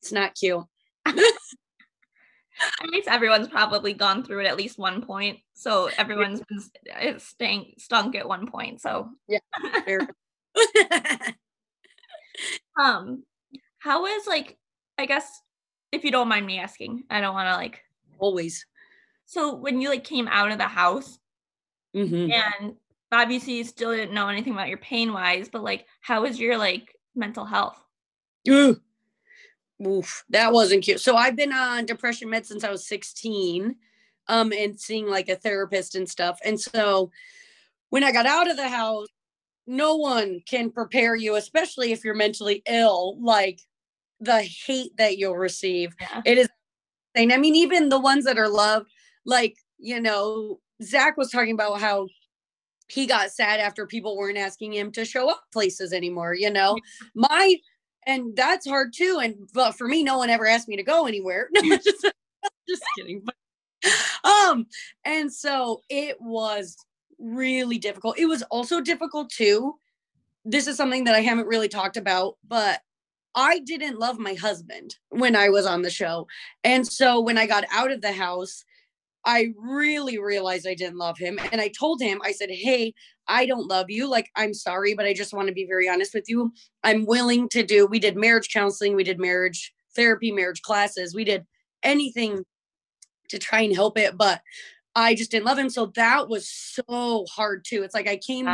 it's 0.00 0.12
not 0.12 0.34
cute. 0.34 0.64
At 1.06 2.88
least 2.88 3.08
everyone's 3.08 3.48
probably 3.48 3.94
gone 3.94 4.22
through 4.22 4.40
it 4.40 4.46
at 4.46 4.56
least 4.56 4.78
one 4.78 5.02
point. 5.02 5.40
So 5.54 5.90
everyone's 5.98 6.40
been 6.40 7.18
stank, 7.18 7.80
stunk 7.80 8.14
at 8.14 8.28
one 8.28 8.46
point. 8.46 8.80
So 8.80 9.10
yeah. 9.26 9.40
um, 12.80 13.24
how 13.78 14.06
is 14.06 14.26
like, 14.26 14.56
I 14.98 15.06
guess, 15.06 15.40
if 15.92 16.04
you 16.04 16.10
don't 16.10 16.28
mind 16.28 16.46
me 16.46 16.58
asking, 16.58 17.04
I 17.10 17.20
don't 17.20 17.34
want 17.34 17.48
to 17.48 17.56
like 17.56 17.80
always. 18.18 18.66
So 19.26 19.54
when 19.54 19.80
you 19.80 19.88
like 19.88 20.04
came 20.04 20.28
out 20.28 20.52
of 20.52 20.58
the 20.58 20.68
house, 20.68 21.18
mm-hmm. 21.94 22.30
and 22.30 22.74
obviously 23.14 23.54
you 23.54 23.64
still 23.64 23.92
didn't 23.92 24.14
know 24.14 24.28
anything 24.28 24.52
about 24.52 24.68
your 24.68 24.78
pain 24.78 25.12
wise, 25.12 25.48
but 25.48 25.62
like, 25.62 25.86
how 26.00 26.22
was 26.22 26.38
your 26.38 26.58
like 26.58 26.94
mental 27.14 27.44
health? 27.44 27.78
Ooh. 28.48 28.80
Oof, 29.84 30.24
that 30.30 30.52
wasn't 30.52 30.84
cute. 30.84 31.00
So 31.00 31.16
I've 31.16 31.36
been 31.36 31.52
on 31.52 31.84
depression 31.84 32.28
meds 32.28 32.46
since 32.46 32.62
I 32.62 32.70
was 32.70 32.86
16, 32.86 33.74
um, 34.28 34.52
and 34.52 34.78
seeing 34.78 35.08
like 35.08 35.28
a 35.28 35.36
therapist 35.36 35.94
and 35.94 36.08
stuff. 36.08 36.38
And 36.44 36.58
so 36.60 37.10
when 37.90 38.04
I 38.04 38.12
got 38.12 38.26
out 38.26 38.50
of 38.50 38.56
the 38.56 38.68
house, 38.68 39.08
no 39.66 39.96
one 39.96 40.40
can 40.46 40.70
prepare 40.70 41.16
you, 41.16 41.36
especially 41.36 41.92
if 41.92 42.04
you're 42.04 42.14
mentally 42.14 42.62
ill, 42.68 43.18
like 43.20 43.60
the 44.20 44.42
hate 44.42 44.96
that 44.98 45.18
you'll 45.18 45.36
receive. 45.36 45.94
Yeah. 46.00 46.22
It 46.24 46.38
is 46.38 46.48
insane. 47.14 47.32
I 47.32 47.38
mean, 47.38 47.54
even 47.54 47.88
the 47.88 48.00
ones 48.00 48.24
that 48.24 48.38
are 48.38 48.48
loved, 48.48 48.90
like, 49.24 49.56
you 49.78 50.00
know, 50.00 50.60
Zach 50.82 51.16
was 51.16 51.30
talking 51.30 51.54
about 51.54 51.80
how 51.80 52.08
he 52.88 53.06
got 53.06 53.30
sad 53.30 53.60
after 53.60 53.86
people 53.86 54.16
weren't 54.16 54.38
asking 54.38 54.72
him 54.72 54.92
to 54.92 55.04
show 55.04 55.30
up 55.30 55.44
places 55.52 55.92
anymore, 55.92 56.34
you 56.34 56.50
know. 56.50 56.76
My 57.14 57.56
and 58.06 58.36
that's 58.36 58.68
hard 58.68 58.92
too. 58.92 59.20
And 59.22 59.48
but 59.52 59.72
for 59.72 59.88
me, 59.88 60.02
no 60.02 60.18
one 60.18 60.30
ever 60.30 60.46
asked 60.46 60.68
me 60.68 60.76
to 60.76 60.82
go 60.82 61.06
anywhere. 61.06 61.48
just, 61.64 62.06
just 62.68 62.82
kidding. 62.96 63.24
But, 63.24 63.34
um, 64.24 64.66
and 65.04 65.32
so 65.32 65.82
it 65.88 66.20
was 66.20 66.76
really 67.18 67.78
difficult. 67.78 68.18
It 68.18 68.26
was 68.26 68.42
also 68.44 68.80
difficult 68.80 69.30
too. 69.30 69.74
This 70.44 70.66
is 70.66 70.76
something 70.76 71.04
that 71.04 71.14
I 71.14 71.20
haven't 71.20 71.46
really 71.46 71.68
talked 71.68 71.96
about, 71.96 72.36
but 72.46 72.80
I 73.34 73.60
didn't 73.60 73.98
love 73.98 74.18
my 74.18 74.34
husband 74.34 74.96
when 75.08 75.34
I 75.34 75.48
was 75.48 75.66
on 75.66 75.82
the 75.82 75.90
show. 75.90 76.26
And 76.62 76.86
so 76.86 77.20
when 77.20 77.38
I 77.38 77.46
got 77.46 77.64
out 77.72 77.90
of 77.90 78.00
the 78.00 78.12
house, 78.12 78.64
I 79.24 79.52
really 79.58 80.18
realized 80.18 80.66
I 80.66 80.74
didn't 80.74 80.98
love 80.98 81.18
him. 81.18 81.38
And 81.50 81.60
I 81.60 81.68
told 81.68 82.00
him, 82.00 82.20
I 82.22 82.32
said, 82.32 82.50
Hey, 82.50 82.94
I 83.26 83.46
don't 83.46 83.68
love 83.68 83.86
you. 83.88 84.08
Like, 84.08 84.30
I'm 84.36 84.52
sorry, 84.52 84.94
but 84.94 85.06
I 85.06 85.14
just 85.14 85.32
want 85.32 85.48
to 85.48 85.54
be 85.54 85.66
very 85.66 85.88
honest 85.88 86.12
with 86.14 86.24
you. 86.28 86.52
I'm 86.82 87.06
willing 87.06 87.48
to 87.50 87.62
do, 87.62 87.86
we 87.86 87.98
did 87.98 88.16
marriage 88.16 88.52
counseling, 88.52 88.94
we 88.94 89.04
did 89.04 89.18
marriage 89.18 89.72
therapy, 89.96 90.30
marriage 90.30 90.62
classes, 90.62 91.14
we 91.14 91.24
did 91.24 91.46
anything 91.82 92.44
to 93.28 93.38
try 93.38 93.60
and 93.60 93.74
help 93.74 93.98
it. 93.98 94.16
But 94.16 94.42
I 94.94 95.14
just 95.14 95.30
didn't 95.30 95.46
love 95.46 95.58
him. 95.58 95.70
So 95.70 95.86
that 95.96 96.28
was 96.28 96.48
so 96.48 97.24
hard 97.34 97.64
too. 97.64 97.82
It's 97.82 97.94
like 97.94 98.08
I 98.08 98.16
came 98.16 98.48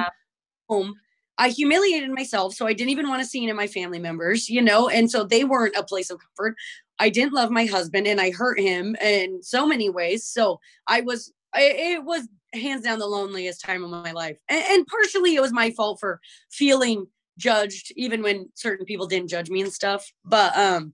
home, 0.68 0.94
I 1.38 1.48
humiliated 1.48 2.10
myself. 2.10 2.54
So 2.54 2.66
I 2.66 2.72
didn't 2.72 2.90
even 2.90 3.08
want 3.08 3.22
to 3.22 3.28
see 3.28 3.40
any 3.40 3.50
of 3.50 3.56
my 3.56 3.66
family 3.66 3.98
members, 3.98 4.48
you 4.48 4.62
know, 4.62 4.88
and 4.88 5.10
so 5.10 5.24
they 5.24 5.44
weren't 5.44 5.76
a 5.76 5.82
place 5.82 6.10
of 6.10 6.20
comfort. 6.20 6.54
I 7.00 7.08
didn't 7.08 7.32
love 7.32 7.50
my 7.50 7.64
husband 7.64 8.06
and 8.06 8.20
I 8.20 8.30
hurt 8.30 8.60
him 8.60 8.94
in 8.96 9.42
so 9.42 9.66
many 9.66 9.90
ways. 9.90 10.24
So 10.24 10.60
I 10.86 11.00
was, 11.00 11.32
it 11.54 12.04
was 12.04 12.28
hands 12.52 12.84
down 12.84 12.98
the 12.98 13.06
loneliest 13.06 13.60
time 13.62 13.82
of 13.82 13.90
my 13.90 14.12
life. 14.12 14.38
And, 14.48 14.64
and 14.68 14.86
partially 14.86 15.34
it 15.34 15.40
was 15.40 15.52
my 15.52 15.70
fault 15.70 15.98
for 15.98 16.20
feeling 16.50 17.06
judged 17.38 17.92
even 17.96 18.22
when 18.22 18.50
certain 18.54 18.84
people 18.84 19.06
didn't 19.06 19.28
judge 19.30 19.48
me 19.48 19.62
and 19.62 19.72
stuff 19.72 20.12
but 20.26 20.54
um 20.58 20.92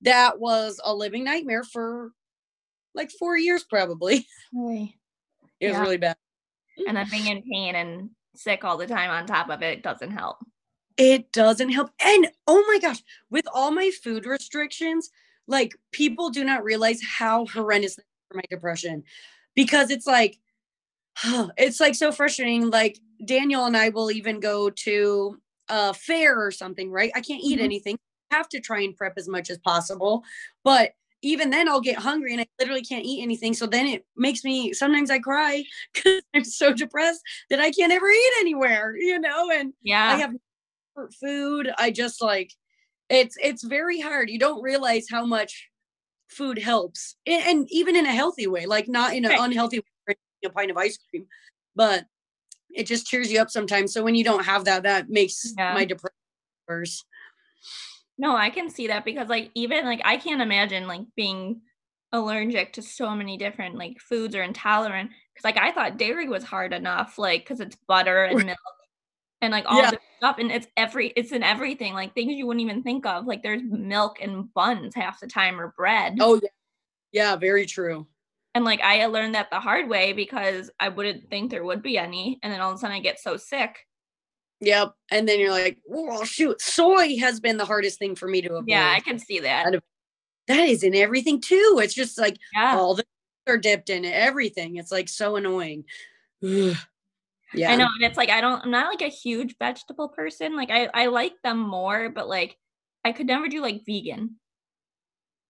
that 0.00 0.40
was 0.40 0.80
a 0.84 0.92
living 0.92 1.22
nightmare 1.22 1.62
for 1.62 2.10
like 2.94 3.10
four 3.10 3.36
years 3.36 3.64
probably. 3.64 4.26
Really? 4.52 4.98
It 5.58 5.70
was 5.70 5.78
really 5.78 5.96
bad. 5.96 6.16
And 6.86 6.96
then 6.96 7.08
being 7.10 7.26
in 7.26 7.42
pain 7.42 7.74
and 7.74 8.10
sick 8.36 8.62
all 8.62 8.76
the 8.76 8.86
time 8.86 9.10
on 9.10 9.26
top 9.26 9.48
of 9.48 9.62
it 9.62 9.82
doesn't 9.82 10.12
help. 10.12 10.36
It 10.96 11.32
doesn't 11.32 11.70
help. 11.70 11.90
And 12.04 12.28
oh 12.46 12.64
my 12.68 12.78
gosh, 12.78 13.02
with 13.30 13.46
all 13.52 13.72
my 13.72 13.90
food 14.02 14.26
restrictions, 14.26 15.10
like 15.46 15.74
people 15.92 16.30
do 16.30 16.44
not 16.44 16.64
realize 16.64 17.00
how 17.02 17.46
horrendous 17.46 17.96
for 17.96 18.36
my 18.36 18.42
depression 18.50 19.02
because 19.54 19.90
it's 19.90 20.06
like 20.06 20.38
it's 21.56 21.80
like 21.80 21.94
so 21.94 22.12
frustrating. 22.12 22.70
Like 22.70 22.98
Daniel 23.24 23.66
and 23.66 23.76
I 23.76 23.90
will 23.90 24.10
even 24.10 24.40
go 24.40 24.70
to 24.70 25.38
a 25.68 25.94
fair 25.94 26.44
or 26.44 26.50
something, 26.50 26.90
right? 26.90 27.12
I 27.14 27.20
can't 27.20 27.42
eat 27.42 27.56
mm-hmm. 27.56 27.64
anything. 27.64 27.98
I 28.30 28.36
have 28.36 28.48
to 28.50 28.60
try 28.60 28.80
and 28.80 28.96
prep 28.96 29.14
as 29.16 29.28
much 29.28 29.50
as 29.50 29.58
possible. 29.58 30.24
But 30.62 30.92
even 31.22 31.50
then 31.50 31.68
I'll 31.68 31.80
get 31.80 31.98
hungry 31.98 32.32
and 32.32 32.42
I 32.42 32.46
literally 32.58 32.82
can't 32.82 33.04
eat 33.04 33.22
anything. 33.22 33.54
So 33.54 33.66
then 33.66 33.86
it 33.86 34.04
makes 34.16 34.44
me 34.44 34.72
sometimes 34.72 35.10
I 35.10 35.18
cry 35.18 35.64
because 35.94 36.22
I'm 36.34 36.44
so 36.44 36.72
depressed 36.72 37.20
that 37.50 37.60
I 37.60 37.70
can't 37.70 37.92
ever 37.92 38.08
eat 38.08 38.32
anywhere, 38.40 38.94
you 38.96 39.18
know, 39.18 39.50
and 39.50 39.72
yeah, 39.82 40.12
I 40.12 40.16
have 40.16 40.34
food. 41.20 41.72
I 41.78 41.90
just 41.90 42.20
like 42.20 42.52
it's 43.08 43.36
it's 43.42 43.62
very 43.62 44.00
hard. 44.00 44.30
You 44.30 44.38
don't 44.38 44.62
realize 44.62 45.06
how 45.10 45.24
much 45.24 45.68
food 46.28 46.58
helps. 46.58 47.16
And, 47.26 47.42
and 47.46 47.68
even 47.70 47.96
in 47.96 48.06
a 48.06 48.12
healthy 48.12 48.46
way, 48.46 48.66
like 48.66 48.88
not 48.88 49.14
in 49.14 49.24
an 49.24 49.30
right. 49.32 49.40
unhealthy 49.40 49.78
way, 49.78 50.16
a 50.44 50.50
pint 50.50 50.70
of 50.70 50.76
ice 50.76 50.98
cream, 51.10 51.26
but 51.74 52.04
it 52.70 52.86
just 52.86 53.06
cheers 53.06 53.32
you 53.32 53.40
up 53.40 53.50
sometimes. 53.50 53.92
So 53.92 54.02
when 54.02 54.14
you 54.14 54.24
don't 54.24 54.44
have 54.44 54.64
that, 54.64 54.82
that 54.82 55.08
makes 55.08 55.54
yeah. 55.56 55.74
my 55.74 55.84
depression 55.84 56.16
worse. 56.68 57.04
No, 58.18 58.36
I 58.36 58.50
can 58.50 58.70
see 58.70 58.88
that 58.88 59.04
because 59.04 59.28
like 59.28 59.50
even 59.54 59.84
like 59.84 60.00
I 60.04 60.16
can't 60.16 60.42
imagine 60.42 60.86
like 60.86 61.02
being 61.16 61.62
allergic 62.12 62.74
to 62.74 62.82
so 62.82 63.14
many 63.14 63.36
different 63.36 63.76
like 63.76 63.98
foods 64.00 64.36
or 64.36 64.42
intolerant 64.42 65.10
because 65.32 65.44
like 65.44 65.56
I 65.56 65.72
thought 65.72 65.96
dairy 65.96 66.28
was 66.28 66.44
hard 66.44 66.72
enough 66.72 67.18
like 67.18 67.42
because 67.42 67.58
it's 67.58 67.76
butter 67.88 68.24
and 68.24 68.44
milk 68.46 68.58
and 69.44 69.52
like 69.52 69.64
all 69.66 69.80
yeah. 69.80 69.90
this 69.90 70.00
stuff 70.18 70.36
and 70.38 70.50
it's 70.50 70.66
every 70.76 71.12
it's 71.16 71.32
in 71.32 71.42
everything 71.42 71.94
like 71.94 72.14
things 72.14 72.34
you 72.34 72.46
wouldn't 72.46 72.62
even 72.62 72.82
think 72.82 73.06
of 73.06 73.26
like 73.26 73.42
there's 73.42 73.62
milk 73.64 74.18
and 74.20 74.52
buns 74.54 74.94
half 74.94 75.20
the 75.20 75.26
time 75.26 75.60
or 75.60 75.74
bread. 75.76 76.16
Oh 76.20 76.40
yeah, 76.42 76.48
yeah, 77.12 77.36
very 77.36 77.66
true. 77.66 78.06
And 78.54 78.64
like 78.64 78.80
I 78.80 79.06
learned 79.06 79.34
that 79.34 79.50
the 79.50 79.60
hard 79.60 79.88
way 79.88 80.12
because 80.12 80.70
I 80.78 80.88
wouldn't 80.88 81.28
think 81.28 81.50
there 81.50 81.64
would 81.64 81.82
be 81.82 81.98
any, 81.98 82.38
and 82.42 82.52
then 82.52 82.60
all 82.60 82.70
of 82.70 82.76
a 82.76 82.78
sudden 82.78 82.96
I 82.96 83.00
get 83.00 83.20
so 83.20 83.36
sick 83.36 83.78
Yep. 84.60 84.94
And 85.10 85.28
then 85.28 85.40
you're 85.40 85.50
like, 85.50 85.78
oh 85.92 86.24
shoot, 86.24 86.60
soy 86.60 87.18
has 87.18 87.40
been 87.40 87.56
the 87.56 87.64
hardest 87.64 87.98
thing 87.98 88.14
for 88.14 88.28
me 88.28 88.40
to 88.42 88.54
avoid. 88.54 88.68
Yeah, 88.68 88.92
I 88.94 89.00
can 89.00 89.18
see 89.18 89.40
that. 89.40 89.74
That 90.48 90.68
is 90.68 90.82
in 90.82 90.94
everything 90.94 91.40
too. 91.40 91.80
It's 91.82 91.94
just 91.94 92.18
like 92.18 92.36
yeah. 92.54 92.76
all 92.76 92.94
the 92.94 93.04
are 93.46 93.58
dipped 93.58 93.90
in 93.90 94.04
everything. 94.04 94.76
It's 94.76 94.92
like 94.92 95.08
so 95.08 95.36
annoying. 95.36 95.84
Yeah. 97.54 97.72
I 97.72 97.76
know. 97.76 97.88
And 97.94 98.04
it's 98.04 98.16
like 98.16 98.30
I 98.30 98.40
don't 98.40 98.62
I'm 98.64 98.70
not 98.70 98.88
like 98.88 99.02
a 99.02 99.12
huge 99.12 99.56
vegetable 99.58 100.08
person. 100.08 100.56
Like 100.56 100.70
I, 100.70 100.88
I 100.94 101.06
like 101.06 101.34
them 101.42 101.58
more, 101.58 102.10
but 102.10 102.28
like 102.28 102.56
I 103.04 103.12
could 103.12 103.26
never 103.26 103.48
do 103.48 103.60
like 103.60 103.84
vegan. 103.86 104.36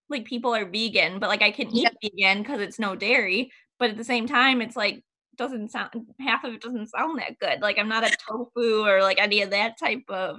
Like 0.08 0.24
people 0.24 0.54
are 0.54 0.64
vegan, 0.64 1.18
but 1.18 1.28
like 1.28 1.42
I 1.42 1.50
can 1.50 1.74
eat 1.74 1.88
yeah. 2.02 2.10
vegan 2.10 2.42
because 2.42 2.60
it's 2.60 2.78
no 2.78 2.94
dairy. 2.94 3.50
But 3.78 3.90
at 3.90 3.96
the 3.96 4.04
same 4.04 4.26
time, 4.26 4.60
it's 4.60 4.76
like 4.76 5.02
doesn't 5.36 5.70
sound 5.70 5.90
half 6.20 6.44
of 6.44 6.54
it 6.54 6.60
doesn't 6.60 6.90
sound 6.90 7.18
that 7.18 7.38
good. 7.38 7.60
Like 7.60 7.78
I'm 7.78 7.88
not 7.88 8.04
a 8.04 8.16
tofu 8.28 8.86
or 8.86 9.02
like 9.02 9.20
any 9.20 9.42
of 9.42 9.50
that 9.50 9.78
type 9.78 10.04
of. 10.08 10.38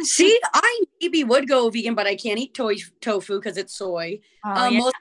See, 0.00 0.38
I 0.52 0.84
maybe 1.00 1.24
would 1.24 1.48
go 1.48 1.70
vegan, 1.70 1.94
but 1.94 2.06
I 2.06 2.14
can't 2.14 2.38
eat 2.38 2.54
to- 2.54 2.76
tofu 3.00 3.38
because 3.38 3.56
it's 3.56 3.74
soy. 3.74 4.20
Oh, 4.44 4.50
um, 4.50 4.74
yeah. 4.74 4.80
Most 4.80 4.94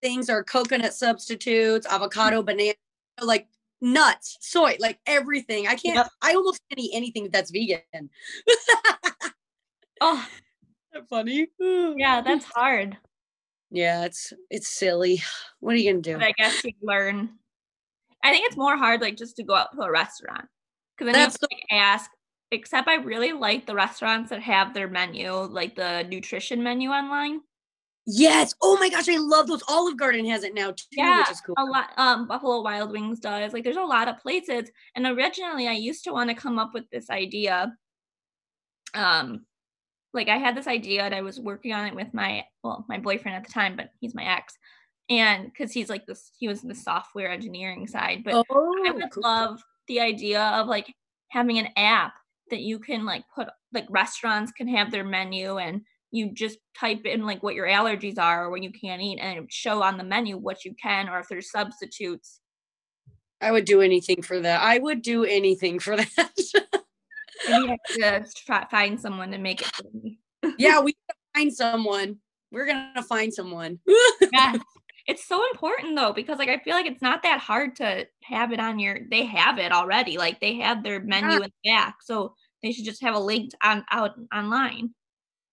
things 0.00 0.28
are 0.28 0.42
coconut 0.42 0.94
substitutes, 0.94 1.86
avocado, 1.86 2.42
banana, 2.42 2.74
like 3.20 3.46
nuts, 3.82 4.38
soy, 4.40 4.76
like 4.80 4.98
everything. 5.06 5.66
I 5.66 5.74
can't. 5.74 5.96
Yep. 5.96 6.08
I 6.22 6.34
almost 6.34 6.60
can't 6.70 6.80
eat 6.80 6.92
anything 6.94 7.28
that's 7.30 7.50
vegan. 7.50 8.08
oh, 10.00 10.26
that 10.92 11.08
funny. 11.08 11.48
yeah, 11.60 12.22
that's 12.22 12.46
hard. 12.46 12.96
Yeah, 13.70 14.06
it's 14.06 14.32
it's 14.48 14.68
silly. 14.68 15.22
What 15.60 15.74
are 15.74 15.78
you 15.78 15.90
gonna 15.90 16.02
do? 16.02 16.14
But 16.14 16.24
I 16.24 16.32
guess 16.38 16.64
you 16.64 16.72
learn 16.82 17.30
I 18.22 18.30
think 18.30 18.46
it's 18.46 18.56
more 18.56 18.76
hard 18.76 19.00
like 19.00 19.16
just 19.16 19.36
to 19.36 19.42
go 19.42 19.54
out 19.54 19.72
to 19.74 19.82
a 19.82 19.90
restaurant 19.90 20.46
because 20.96 21.12
then 21.12 21.20
That's 21.20 21.36
you 21.40 21.48
have 21.48 21.50
to 21.50 21.56
like, 21.56 21.82
ask. 21.82 22.10
Except 22.50 22.86
I 22.86 22.96
really 22.96 23.32
like 23.32 23.66
the 23.66 23.74
restaurants 23.74 24.28
that 24.28 24.42
have 24.42 24.74
their 24.74 24.86
menu, 24.86 25.32
like 25.32 25.74
the 25.74 26.02
nutrition 26.02 26.62
menu 26.62 26.90
online. 26.90 27.40
Yes. 28.06 28.54
Oh 28.60 28.76
my 28.78 28.88
gosh, 28.88 29.08
I 29.08 29.16
love 29.16 29.46
those. 29.46 29.62
Olive 29.68 29.96
Garden 29.96 30.26
has 30.26 30.42
it 30.42 30.54
now 30.54 30.72
too, 30.72 30.84
yeah, 30.92 31.20
which 31.20 31.30
is 31.30 31.40
cool. 31.40 31.54
A 31.58 31.64
lot 31.64 31.90
um 31.96 32.26
Buffalo 32.26 32.60
Wild 32.60 32.90
Wings 32.90 33.20
does. 33.20 33.52
Like 33.52 33.64
there's 33.64 33.76
a 33.76 33.82
lot 33.82 34.08
of 34.08 34.18
places. 34.18 34.70
And 34.96 35.06
originally 35.06 35.68
I 35.68 35.72
used 35.72 36.04
to 36.04 36.12
want 36.12 36.28
to 36.30 36.34
come 36.34 36.58
up 36.58 36.74
with 36.74 36.90
this 36.90 37.10
idea. 37.10 37.72
Um 38.94 39.46
like 40.12 40.28
I 40.28 40.36
had 40.36 40.56
this 40.56 40.66
idea 40.66 41.04
and 41.04 41.14
I 41.14 41.22
was 41.22 41.38
working 41.38 41.72
on 41.72 41.86
it 41.86 41.94
with 41.94 42.12
my 42.12 42.44
well, 42.64 42.84
my 42.88 42.98
boyfriend 42.98 43.36
at 43.36 43.46
the 43.46 43.52
time, 43.52 43.76
but 43.76 43.90
he's 44.00 44.14
my 44.14 44.24
ex. 44.24 44.58
And 45.08 45.44
because 45.44 45.72
he's 45.72 45.88
like 45.88 46.06
this, 46.06 46.32
he 46.36 46.48
was 46.48 46.62
in 46.62 46.68
the 46.68 46.74
software 46.74 47.30
engineering 47.30 47.86
side. 47.86 48.22
But 48.24 48.44
oh, 48.50 48.84
I 48.86 48.90
would 48.90 49.10
cool. 49.10 49.22
love 49.22 49.62
the 49.86 50.00
idea 50.00 50.42
of 50.42 50.66
like 50.66 50.92
having 51.28 51.58
an 51.58 51.68
app 51.76 52.14
that 52.50 52.60
you 52.60 52.78
can 52.78 53.04
like 53.04 53.24
put 53.34 53.48
like 53.72 53.86
restaurants 53.90 54.52
can 54.52 54.68
have 54.68 54.90
their 54.90 55.04
menu 55.04 55.58
and 55.58 55.82
you 56.12 56.30
just 56.30 56.58
type 56.78 57.04
in 57.06 57.24
like 57.24 57.42
what 57.42 57.54
your 57.54 57.66
allergies 57.66 58.18
are 58.18 58.44
or 58.44 58.50
what 58.50 58.62
you 58.62 58.70
can't 58.70 59.02
eat 59.02 59.18
and 59.18 59.50
show 59.50 59.82
on 59.82 59.96
the 59.96 60.04
menu 60.04 60.36
what 60.36 60.64
you 60.64 60.74
can 60.80 61.08
or 61.08 61.18
if 61.18 61.28
there's 61.28 61.50
substitutes. 61.50 62.38
I 63.40 63.50
would 63.50 63.64
do 63.64 63.80
anything 63.80 64.22
for 64.22 64.38
that. 64.38 64.62
I 64.62 64.78
would 64.78 65.02
do 65.02 65.24
anything 65.24 65.80
for 65.80 65.96
that. 65.96 66.32
Maybe 67.48 67.76
I 68.04 68.24
try, 68.46 68.66
find 68.70 69.00
someone 69.00 69.32
to 69.32 69.38
make 69.38 69.62
it 69.62 69.74
for 69.74 69.88
me. 69.92 70.20
yeah, 70.58 70.80
we 70.80 70.94
find 71.34 71.52
someone. 71.52 72.18
We're 72.52 72.66
gonna 72.66 73.02
find 73.02 73.32
someone. 73.32 73.80
yeah. 74.32 74.54
It's 75.08 75.26
so 75.26 75.42
important 75.52 75.96
though, 75.96 76.12
because 76.12 76.38
like 76.38 76.50
I 76.50 76.58
feel 76.58 76.74
like 76.74 76.86
it's 76.86 77.02
not 77.02 77.22
that 77.24 77.40
hard 77.40 77.74
to 77.76 78.06
have 78.22 78.52
it 78.52 78.60
on 78.60 78.78
your 78.78 79.00
they 79.10 79.24
have 79.24 79.58
it 79.58 79.72
already. 79.72 80.18
Like 80.18 80.40
they 80.40 80.56
have 80.58 80.84
their 80.84 81.00
menu 81.00 81.30
yeah. 81.30 81.36
in 81.36 81.42
the 81.42 81.70
back. 81.70 81.96
So 82.02 82.34
they 82.62 82.70
should 82.70 82.84
just 82.84 83.02
have 83.02 83.16
a 83.16 83.20
link 83.20 83.50
on 83.62 83.84
out 83.90 84.12
online. 84.32 84.90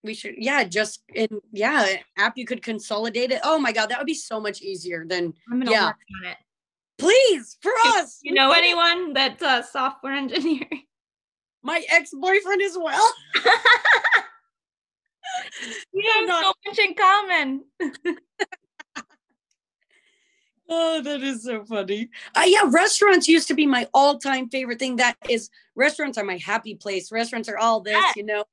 We 0.04 0.14
should 0.14 0.36
yeah, 0.38 0.64
just 0.64 1.04
in 1.14 1.28
yeah, 1.52 1.86
app 2.18 2.38
you 2.38 2.46
could 2.46 2.62
consolidate 2.62 3.32
it. 3.32 3.42
Oh 3.44 3.60
my 3.60 3.72
god, 3.72 3.88
that 3.88 3.98
would 3.98 4.08
be 4.08 4.14
so 4.14 4.40
much 4.40 4.62
easier 4.62 5.06
than 5.06 5.34
I'm 5.52 5.60
gonna 5.60 5.72
yeah. 5.72 5.86
work 5.88 5.98
on 6.24 6.32
it. 6.32 6.38
Please 6.98 7.58
for 7.62 7.72
us. 7.86 8.20
You 8.22 8.34
know 8.34 8.52
anyone 8.52 9.14
that's 9.14 9.42
a 9.42 9.66
software 9.70 10.14
engineer 10.14 10.68
my 11.64 11.84
ex-boyfriend 11.90 12.62
as 12.62 12.78
well. 12.78 13.14
we 15.94 16.12
have 16.16 16.28
not- 16.28 16.44
so 16.44 16.54
much 16.66 16.80
in 16.80 16.96
common. 16.96 17.64
oh, 20.70 21.02
that 21.02 21.22
is 21.22 21.44
so 21.44 21.66
funny. 21.66 22.10
Uh, 22.36 22.46
yeah, 22.46 22.62
restaurants 22.66 23.28
used 23.28 23.50
to 23.50 23.54
be 23.54 23.66
my 23.66 23.88
all-time 23.94 24.50
favorite 24.50 24.80
thing. 24.80 24.96
That 24.98 25.18
is, 25.28 25.50
restaurants 25.76 26.18
are 26.18 26.24
my 26.24 26.38
happy 26.38 26.76
place. 26.76 27.12
Restaurants 27.12 27.50
are 27.50 27.58
all 27.58 27.82
this, 27.82 28.16
you 28.16 28.24
know. 28.24 28.46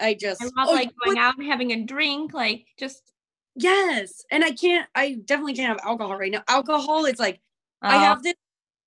I 0.00 0.14
just 0.14 0.42
I 0.42 0.46
love 0.46 0.68
oh, 0.68 0.72
like 0.72 0.90
going 1.04 1.16
what? 1.16 1.24
out 1.24 1.38
and 1.38 1.46
having 1.46 1.72
a 1.72 1.82
drink, 1.84 2.34
like 2.34 2.66
just 2.78 3.12
yes. 3.54 4.24
And 4.30 4.44
I 4.44 4.52
can't. 4.52 4.88
I 4.94 5.18
definitely 5.24 5.54
can't 5.54 5.68
have 5.68 5.86
alcohol 5.86 6.18
right 6.18 6.32
now. 6.32 6.42
Alcohol, 6.48 7.04
it's 7.06 7.20
like 7.20 7.40
uh, 7.82 7.88
I 7.88 7.96
have 7.96 8.22
this 8.22 8.34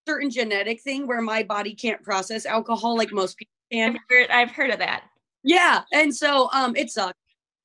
certain 0.07 0.29
genetic 0.29 0.81
thing 0.81 1.05
where 1.05 1.21
my 1.21 1.43
body 1.43 1.75
can't 1.75 2.01
process 2.01 2.45
alcohol 2.45 2.97
like 2.97 3.11
most 3.11 3.37
people 3.37 3.53
can. 3.71 3.95
I've 3.95 4.01
heard, 4.09 4.29
I've 4.29 4.51
heard 4.51 4.69
of 4.71 4.79
that. 4.79 5.03
Yeah, 5.43 5.81
and 5.93 6.15
so 6.15 6.49
um, 6.53 6.75
it 6.75 6.89
sucks. 6.89 7.17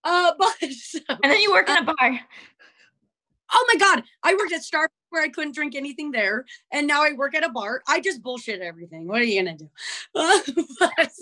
Uh, 0.04 0.32
but 0.38 0.54
so, 0.72 1.00
and 1.08 1.32
then 1.32 1.40
you 1.40 1.52
work 1.52 1.68
in 1.68 1.76
a 1.76 1.80
uh, 1.80 1.94
bar. 1.98 2.20
Oh 3.54 3.64
my 3.72 3.78
god, 3.78 4.04
I 4.22 4.34
worked 4.34 4.52
at 4.52 4.62
Starbucks 4.62 4.88
where 5.10 5.22
I 5.22 5.28
couldn't 5.28 5.54
drink 5.54 5.74
anything 5.74 6.10
there, 6.10 6.44
and 6.72 6.86
now 6.86 7.02
I 7.02 7.12
work 7.12 7.34
at 7.34 7.44
a 7.44 7.50
bar. 7.50 7.82
I 7.86 8.00
just 8.00 8.22
bullshit 8.22 8.60
everything. 8.60 9.06
What 9.06 9.20
are 9.20 9.24
you 9.24 9.42
gonna 9.42 9.56
do? 9.56 9.70
Uh, 10.14 10.38
but, 10.78 11.12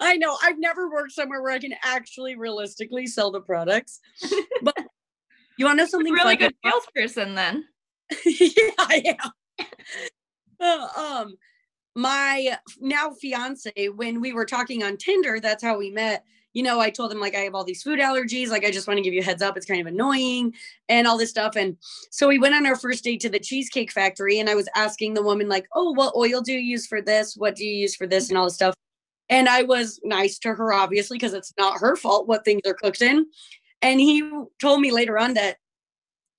I 0.00 0.16
know 0.16 0.36
I've 0.42 0.58
never 0.58 0.90
worked 0.90 1.12
somewhere 1.12 1.42
where 1.42 1.52
I 1.52 1.58
can 1.58 1.74
actually 1.84 2.34
realistically 2.34 3.06
sell 3.06 3.30
the 3.30 3.40
products. 3.40 4.00
But 4.62 4.76
you 5.58 5.66
want 5.66 5.78
to 5.78 5.84
know 5.84 5.88
something? 5.88 6.12
really 6.12 6.36
good 6.36 6.54
salesperson, 6.64 7.34
then. 7.34 7.64
yeah, 8.24 8.70
I 8.78 9.18
am. 9.20 9.66
uh, 10.60 10.88
um, 10.98 11.34
my 11.94 12.56
now 12.80 13.10
fiance, 13.10 13.88
when 13.94 14.20
we 14.20 14.32
were 14.32 14.46
talking 14.46 14.82
on 14.82 14.96
Tinder, 14.96 15.38
that's 15.38 15.62
how 15.62 15.78
we 15.78 15.90
met. 15.90 16.24
You 16.52 16.64
know, 16.64 16.80
I 16.80 16.90
told 16.90 17.12
him 17.12 17.20
like 17.20 17.36
I 17.36 17.40
have 17.40 17.54
all 17.54 17.62
these 17.62 17.82
food 17.82 18.00
allergies. 18.00 18.48
Like, 18.48 18.64
I 18.64 18.72
just 18.72 18.88
want 18.88 18.98
to 18.98 19.02
give 19.02 19.14
you 19.14 19.20
a 19.20 19.24
heads 19.24 19.42
up. 19.42 19.56
It's 19.56 19.66
kind 19.66 19.80
of 19.80 19.86
annoying 19.86 20.52
and 20.88 21.06
all 21.06 21.16
this 21.16 21.30
stuff. 21.30 21.54
And 21.54 21.76
so 22.10 22.26
we 22.26 22.40
went 22.40 22.56
on 22.56 22.66
our 22.66 22.74
first 22.74 23.04
date 23.04 23.20
to 23.20 23.28
the 23.28 23.38
Cheesecake 23.38 23.92
Factory, 23.92 24.40
and 24.40 24.48
I 24.50 24.56
was 24.56 24.68
asking 24.74 25.14
the 25.14 25.22
woman, 25.22 25.48
like, 25.48 25.66
oh, 25.74 25.92
what 25.92 26.16
oil 26.16 26.40
do 26.40 26.52
you 26.52 26.58
use 26.58 26.86
for 26.88 27.00
this? 27.00 27.36
What 27.36 27.54
do 27.54 27.64
you 27.64 27.76
use 27.76 27.94
for 27.94 28.06
this? 28.06 28.30
And 28.30 28.38
all 28.38 28.46
this 28.46 28.54
stuff. 28.54 28.74
And 29.30 29.48
I 29.48 29.62
was 29.62 30.00
nice 30.04 30.38
to 30.40 30.52
her, 30.52 30.72
obviously, 30.72 31.16
because 31.16 31.32
it's 31.32 31.54
not 31.56 31.78
her 31.78 31.96
fault 31.96 32.28
what 32.28 32.44
things 32.44 32.62
are 32.66 32.74
cooked 32.74 33.00
in. 33.00 33.26
And 33.80 34.00
he 34.00 34.28
told 34.60 34.80
me 34.80 34.90
later 34.90 35.18
on 35.18 35.34
that 35.34 35.56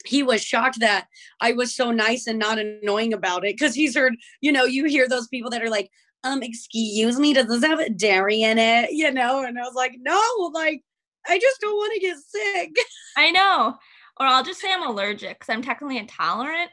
he 0.05 0.23
was 0.23 0.43
shocked 0.43 0.81
that 0.81 1.07
I 1.39 1.53
was 1.53 1.73
so 1.73 1.91
nice 1.91 2.27
and 2.27 2.37
not 2.37 2.59
annoying 2.59 3.13
about 3.13 3.45
it 3.45 3.55
because 3.57 3.73
he's 3.73 3.95
heard, 3.95 4.15
you 4.41 4.51
know, 4.51 4.65
you 4.65 4.85
hear 4.85 5.07
those 5.07 5.27
people 5.27 5.49
that 5.51 5.63
are 5.63 5.69
like, 5.69 5.89
um, 6.23 6.43
excuse 6.43 7.17
me, 7.17 7.33
does 7.33 7.47
this 7.47 7.63
have 7.63 7.97
dairy 7.97 8.43
in 8.43 8.57
it? 8.59 8.91
You 8.91 9.11
know, 9.11 9.43
and 9.43 9.57
I 9.57 9.61
was 9.61 9.73
like, 9.73 9.95
no, 9.99 10.21
like, 10.53 10.83
I 11.27 11.39
just 11.39 11.61
don't 11.61 11.75
want 11.75 11.93
to 11.93 11.99
get 11.99 12.17
sick. 12.17 12.75
I 13.17 13.31
know. 13.31 13.77
Or 14.19 14.25
I'll 14.25 14.43
just 14.43 14.59
say 14.59 14.71
I'm 14.71 14.87
allergic 14.87 15.39
because 15.39 15.51
I'm 15.51 15.61
technically 15.61 15.97
intolerant. 15.97 16.69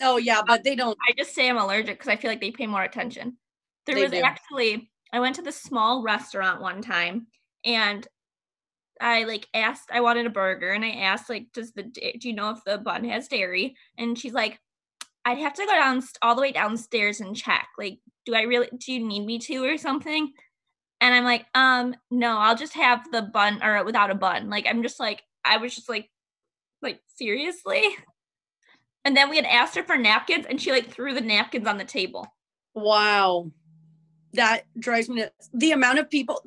Oh, 0.00 0.16
yeah, 0.16 0.42
but 0.46 0.64
they 0.64 0.74
don't. 0.74 0.96
I 1.08 1.12
just 1.16 1.34
say 1.34 1.48
I'm 1.48 1.58
allergic 1.58 1.98
because 1.98 2.08
I 2.08 2.16
feel 2.16 2.30
like 2.30 2.40
they 2.40 2.50
pay 2.50 2.66
more 2.66 2.82
attention. 2.82 3.36
There 3.86 3.94
they 3.94 4.02
was 4.02 4.12
do. 4.12 4.20
actually, 4.20 4.90
I 5.12 5.20
went 5.20 5.36
to 5.36 5.42
this 5.42 5.60
small 5.60 6.02
restaurant 6.02 6.60
one 6.60 6.82
time 6.82 7.26
and 7.64 8.06
I 9.00 9.24
like 9.24 9.46
asked, 9.52 9.90
I 9.92 10.00
wanted 10.00 10.26
a 10.26 10.30
burger 10.30 10.70
and 10.70 10.84
I 10.84 10.90
asked, 10.90 11.28
like, 11.28 11.48
does 11.52 11.72
the, 11.72 11.82
do 11.82 12.28
you 12.28 12.34
know 12.34 12.50
if 12.50 12.64
the 12.64 12.78
bun 12.78 13.04
has 13.04 13.28
dairy? 13.28 13.76
And 13.98 14.18
she's 14.18 14.32
like, 14.32 14.58
I'd 15.24 15.38
have 15.38 15.54
to 15.54 15.66
go 15.66 15.72
down 15.72 16.02
all 16.22 16.34
the 16.34 16.40
way 16.40 16.52
downstairs 16.52 17.20
and 17.20 17.36
check. 17.36 17.68
Like, 17.78 17.98
do 18.24 18.34
I 18.34 18.42
really, 18.42 18.68
do 18.78 18.92
you 18.92 19.06
need 19.06 19.24
me 19.26 19.38
to 19.40 19.64
or 19.64 19.76
something? 19.76 20.32
And 21.00 21.14
I'm 21.14 21.24
like, 21.24 21.46
um, 21.54 21.94
no, 22.10 22.38
I'll 22.38 22.56
just 22.56 22.74
have 22.74 23.04
the 23.10 23.22
bun 23.22 23.60
or 23.62 23.84
without 23.84 24.10
a 24.10 24.14
bun. 24.14 24.50
Like, 24.50 24.66
I'm 24.68 24.82
just 24.82 25.00
like, 25.00 25.22
I 25.44 25.56
was 25.56 25.74
just 25.74 25.88
like, 25.88 26.08
like, 26.80 27.00
seriously? 27.16 27.82
And 29.04 29.16
then 29.16 29.30
we 29.30 29.36
had 29.36 29.46
asked 29.46 29.74
her 29.74 29.82
for 29.82 29.98
napkins 29.98 30.46
and 30.48 30.60
she 30.60 30.70
like 30.70 30.88
threw 30.88 31.12
the 31.12 31.20
napkins 31.20 31.66
on 31.66 31.76
the 31.76 31.84
table. 31.84 32.26
Wow. 32.74 33.50
That 34.34 34.64
drives 34.78 35.08
me 35.08 35.16
nuts. 35.16 35.50
The 35.52 35.72
amount 35.72 35.98
of 35.98 36.08
people, 36.08 36.42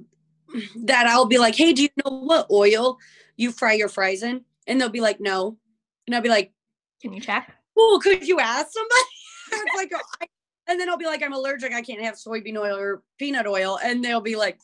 that 0.76 1.08
I'll 1.08 1.26
be 1.26 1.38
like, 1.38 1.56
hey, 1.56 1.74
do 1.74 1.84
you 1.84 1.90
know 2.04 2.20
what 2.20 2.48
oil 2.52 2.98
you 3.36 3.52
fry 3.52 3.74
your 3.74 3.90
fries 3.90 4.24
in? 4.24 4.42
And 4.68 4.80
they'll 4.80 4.90
be 4.90 5.02
like, 5.02 5.20
no. 5.20 5.58
And 6.08 6.16
I'll 6.16 6.22
be 6.22 6.30
like, 6.30 6.54
can 7.02 7.14
you 7.14 7.22
check? 7.22 7.54
Oh, 7.78 8.00
could 8.02 8.28
you 8.28 8.40
ask 8.40 8.72
somebody? 8.72 9.70
like, 9.76 9.92
oh, 9.94 10.02
I, 10.22 10.28
and 10.68 10.80
then 10.80 10.90
I'll 10.90 10.98
be 10.98 11.06
like, 11.06 11.22
I'm 11.22 11.34
allergic. 11.34 11.74
I 11.74 11.82
can't 11.82 12.02
have 12.02 12.16
soybean 12.16 12.58
oil 12.58 12.78
or 12.78 13.04
peanut 13.20 13.48
oil. 13.48 13.78
And 13.84 14.04
they'll 14.04 14.22
be 14.22 14.36
like, 14.36 14.60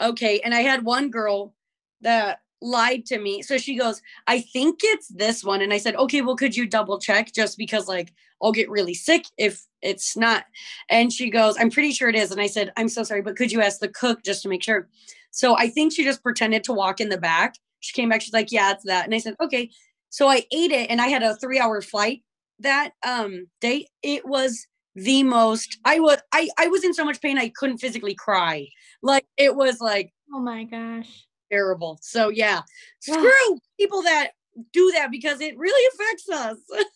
okay. 0.00 0.40
And 0.40 0.54
I 0.54 0.60
had 0.60 0.84
one 0.84 1.10
girl 1.10 1.54
that 2.02 2.40
lied 2.60 3.06
to 3.06 3.18
me. 3.18 3.42
So 3.42 3.58
she 3.58 3.76
goes, 3.76 4.02
I 4.26 4.40
think 4.40 4.80
it's 4.82 5.08
this 5.08 5.44
one. 5.44 5.62
And 5.62 5.72
I 5.72 5.78
said, 5.78 5.96
okay, 5.96 6.22
well, 6.22 6.36
could 6.36 6.56
you 6.56 6.66
double 6.66 6.98
check 6.98 7.32
just 7.32 7.56
because 7.56 7.88
like 7.88 8.12
I'll 8.42 8.52
get 8.52 8.70
really 8.70 8.94
sick 8.94 9.24
if 9.36 9.64
it's 9.82 10.16
not. 10.16 10.44
And 10.88 11.12
she 11.12 11.30
goes, 11.30 11.56
I'm 11.58 11.70
pretty 11.70 11.92
sure 11.92 12.08
it 12.08 12.14
is. 12.14 12.30
And 12.30 12.40
I 12.40 12.46
said, 12.46 12.72
I'm 12.76 12.88
so 12.88 13.02
sorry, 13.02 13.22
but 13.22 13.36
could 13.36 13.52
you 13.52 13.60
ask 13.60 13.80
the 13.80 13.88
cook 13.88 14.22
just 14.24 14.42
to 14.42 14.48
make 14.48 14.62
sure? 14.62 14.88
So 15.30 15.56
I 15.56 15.68
think 15.68 15.92
she 15.92 16.04
just 16.04 16.22
pretended 16.22 16.64
to 16.64 16.72
walk 16.72 17.00
in 17.00 17.08
the 17.08 17.18
back. 17.18 17.54
She 17.80 17.92
came 17.92 18.08
back, 18.08 18.22
she's 18.22 18.32
like, 18.32 18.50
Yeah, 18.50 18.72
it's 18.72 18.84
that. 18.84 19.04
And 19.04 19.14
I 19.14 19.18
said, 19.18 19.34
Okay. 19.40 19.70
So 20.10 20.28
I 20.28 20.44
ate 20.52 20.72
it 20.72 20.90
and 20.90 21.00
I 21.00 21.08
had 21.08 21.22
a 21.22 21.36
three 21.36 21.58
hour 21.58 21.80
flight 21.80 22.22
that 22.60 22.92
um 23.06 23.46
day. 23.60 23.86
It 24.02 24.26
was 24.26 24.66
the 24.94 25.22
most 25.22 25.78
I 25.84 26.00
was 26.00 26.18
I 26.32 26.48
I 26.58 26.66
was 26.68 26.82
in 26.82 26.94
so 26.94 27.04
much 27.04 27.20
pain 27.20 27.38
I 27.38 27.52
couldn't 27.54 27.78
physically 27.78 28.14
cry. 28.14 28.68
Like 29.02 29.26
it 29.36 29.54
was 29.54 29.80
like 29.80 30.12
oh 30.32 30.40
my 30.40 30.64
gosh. 30.64 31.27
Terrible. 31.50 31.98
So 32.02 32.28
yeah. 32.28 32.62
Screw 33.00 33.58
people 33.78 34.02
that 34.02 34.32
do 34.72 34.92
that 34.92 35.10
because 35.10 35.40
it 35.40 35.56
really 35.56 35.86
affects 35.94 36.28
us. 36.28 36.58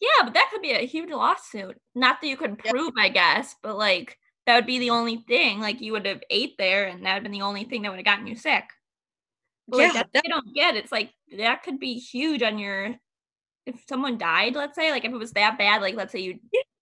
yeah, 0.00 0.24
but 0.24 0.34
that 0.34 0.48
could 0.52 0.62
be 0.62 0.72
a 0.72 0.86
huge 0.86 1.10
lawsuit. 1.10 1.76
Not 1.94 2.20
that 2.20 2.28
you 2.28 2.36
could 2.36 2.58
prove, 2.58 2.92
yeah. 2.96 3.02
I 3.02 3.08
guess, 3.08 3.56
but 3.62 3.76
like 3.76 4.16
that 4.46 4.54
would 4.56 4.66
be 4.66 4.78
the 4.78 4.90
only 4.90 5.24
thing. 5.28 5.60
Like 5.60 5.80
you 5.80 5.92
would 5.92 6.06
have 6.06 6.22
ate 6.30 6.56
there, 6.58 6.86
and 6.86 7.04
that 7.04 7.10
would 7.10 7.14
have 7.14 7.22
been 7.24 7.32
the 7.32 7.42
only 7.42 7.64
thing 7.64 7.82
that 7.82 7.90
would 7.90 7.98
have 7.98 8.06
gotten 8.06 8.26
you 8.26 8.36
sick. 8.36 8.64
But 9.66 9.78
yeah, 9.78 9.88
like, 9.88 9.94
that, 9.94 10.22
they 10.22 10.28
don't 10.28 10.54
get. 10.54 10.76
It's 10.76 10.92
like 10.92 11.12
that 11.36 11.62
could 11.62 11.78
be 11.78 11.94
huge 11.94 12.42
on 12.42 12.58
your. 12.58 12.94
If 13.66 13.82
someone 13.86 14.16
died, 14.16 14.54
let's 14.54 14.76
say, 14.76 14.90
like 14.90 15.04
if 15.04 15.12
it 15.12 15.18
was 15.18 15.32
that 15.32 15.58
bad, 15.58 15.82
like 15.82 15.94
let's 15.94 16.12
say 16.12 16.20
you 16.20 16.38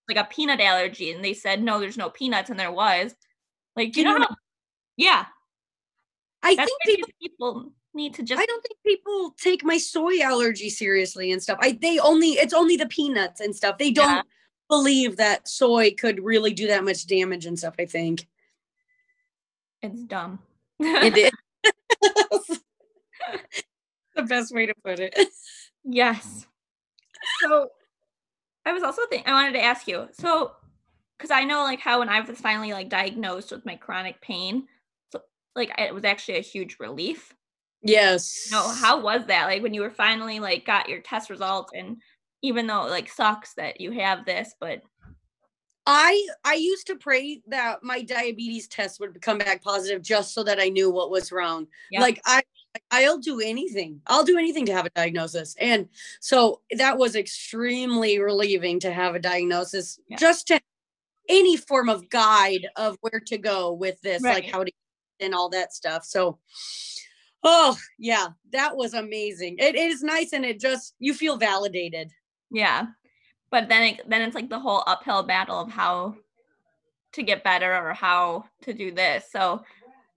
like 0.09 0.19
a 0.19 0.25
peanut 0.25 0.61
allergy, 0.61 1.11
and 1.11 1.25
they 1.25 1.35
said 1.35 1.63
no, 1.63 1.81
there's 1.81 1.97
no 1.97 2.11
peanuts, 2.11 2.51
and 2.51 2.59
there 2.61 2.73
was. 2.73 3.15
Like 3.75 3.97
you, 3.97 4.03
you 4.03 4.09
know, 4.09 4.19
know 4.19 4.27
how, 4.29 4.37
yeah. 4.97 5.27
I 6.47 6.55
That's 6.55 6.71
think 6.71 6.99
people 6.99 7.09
people 7.21 7.73
need 7.95 8.15
to 8.15 8.23
just. 8.23 8.41
I 8.41 8.47
don't 8.47 8.63
think 8.63 8.79
people 8.87 9.35
take 9.39 9.65
my 9.65 9.79
soy 9.79 10.21
allergy 10.21 10.71
seriously 10.71 11.33
and 11.33 11.43
stuff. 11.43 11.59
I 11.61 11.79
they 11.81 11.99
only 11.99 12.33
it's 12.33 12.55
only 12.55 12.77
the 12.77 12.87
peanuts 12.87 13.41
and 13.41 13.55
stuff. 13.55 13.79
They 13.79 13.91
don't. 13.91 14.17
Yeah 14.17 14.23
believe 14.69 15.17
that 15.17 15.49
soy 15.49 15.93
could 15.93 16.23
really 16.23 16.53
do 16.53 16.67
that 16.69 16.85
much 16.85 17.07
damage 17.07 17.47
and 17.47 17.59
stuff, 17.59 17.75
I 17.79 17.87
think. 17.87 18.27
It's 19.83 20.03
dumb. 20.03 20.41
it 20.81 21.17
is. 21.17 21.31
the 24.17 24.23
best 24.23 24.55
way 24.55 24.67
to 24.67 24.75
put 24.85 24.99
it. 25.01 25.17
Yes. 25.85 26.47
So 27.41 27.69
I 28.65 28.73
was 28.73 28.83
also 28.83 29.03
thinking 29.09 29.29
I 29.29 29.35
wanted 29.35 29.53
to 29.53 29.63
ask 29.63 29.87
you. 29.87 30.09
So 30.13 30.53
because 31.17 31.31
I 31.31 31.45
know 31.45 31.63
like 31.63 31.81
how 31.81 32.01
when 32.01 32.09
I 32.09 32.21
was 32.21 32.41
finally 32.41 32.73
like 32.73 32.89
diagnosed 32.89 33.53
with 33.53 33.65
my 33.65 33.77
chronic 33.77 34.21
pain, 34.21 34.67
like 35.57 35.73
it 35.79 35.95
was 35.95 36.05
actually 36.05 36.39
a 36.39 36.43
huge 36.43 36.77
relief. 36.79 37.35
Yes. 37.83 38.49
No, 38.51 38.69
how 38.69 39.01
was 39.01 39.27
that? 39.27 39.47
Like 39.47 39.63
when 39.63 39.75
you 39.75 39.81
were 39.81 39.91
finally 39.91 40.39
like 40.41 40.65
got 40.65 40.89
your 40.89 41.01
test 41.01 41.31
results 41.31 41.73
and 41.75 41.97
even 42.43 42.67
though 42.67 42.87
it 42.87 42.91
like 42.91 43.11
sucks 43.11 43.55
that 43.55 43.81
you 43.81 43.93
have 43.93 44.25
this, 44.25 44.55
but 44.61 44.83
I 45.87 46.27
I 46.45 46.55
used 46.55 46.89
to 46.89 46.97
pray 46.97 47.43
that 47.47 47.83
my 47.83 48.03
diabetes 48.03 48.67
test 48.67 48.99
would 49.01 49.21
come 49.23 49.39
back 49.39 49.63
positive 49.63 50.03
just 50.03 50.35
so 50.35 50.43
that 50.43 50.61
I 50.61 50.69
knew 50.69 50.91
what 50.91 51.11
was 51.11 51.31
wrong. 51.31 51.69
Yep. 51.93 52.03
Like 52.03 52.21
I 52.27 52.43
I'll 52.91 53.19
do 53.19 53.41
anything. 53.41 54.01
I'll 54.07 54.25
do 54.25 54.37
anything 54.37 54.67
to 54.67 54.73
have 54.73 54.87
a 54.87 54.91
diagnosis. 54.91 55.55
And 55.59 55.89
so 56.21 56.61
that 56.73 56.99
was 56.99 57.17
extremely 57.17 58.19
relieving 58.19 58.81
to 58.81 58.93
have 58.93 59.15
a 59.15 59.21
diagnosis 59.21 59.99
yeah. 60.09 60.17
just 60.19 60.49
to 60.49 60.61
any 61.29 61.57
form 61.57 61.89
of 61.89 62.09
guide 62.11 62.67
of 62.77 62.97
where 63.01 63.21
to 63.27 63.39
go 63.39 63.73
with 63.73 64.01
this, 64.03 64.23
right. 64.23 64.45
like 64.45 64.53
how 64.53 64.65
to 64.65 64.73
and 65.21 65.35
all 65.35 65.49
that 65.51 65.73
stuff. 65.73 66.05
So 66.05 66.39
oh 67.43 67.77
yeah, 67.99 68.29
that 68.53 68.77
was 68.77 68.95
amazing. 68.95 69.57
It, 69.59 69.75
it 69.75 69.91
is 69.91 70.03
nice 70.03 70.33
and 70.33 70.45
it 70.45 70.61
just 70.61 70.95
you 70.99 71.15
feel 71.15 71.37
validated. 71.37 72.11
Yeah. 72.51 72.87
But 73.51 73.69
then 73.69 73.83
it, 73.83 74.09
then 74.09 74.23
it's 74.23 74.35
like 74.35 74.51
the 74.51 74.59
whole 74.59 74.83
uphill 74.87 75.23
battle 75.23 75.61
of 75.61 75.71
how 75.71 76.17
to 77.13 77.23
get 77.23 77.45
better 77.45 77.75
or 77.75 77.95
how 77.95 78.45
to 78.63 78.73
do 78.73 78.91
this. 78.91 79.25
So 79.31 79.63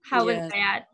how 0.02 0.26
yeah. 0.26 0.42
was 0.42 0.52
that? 0.52 0.84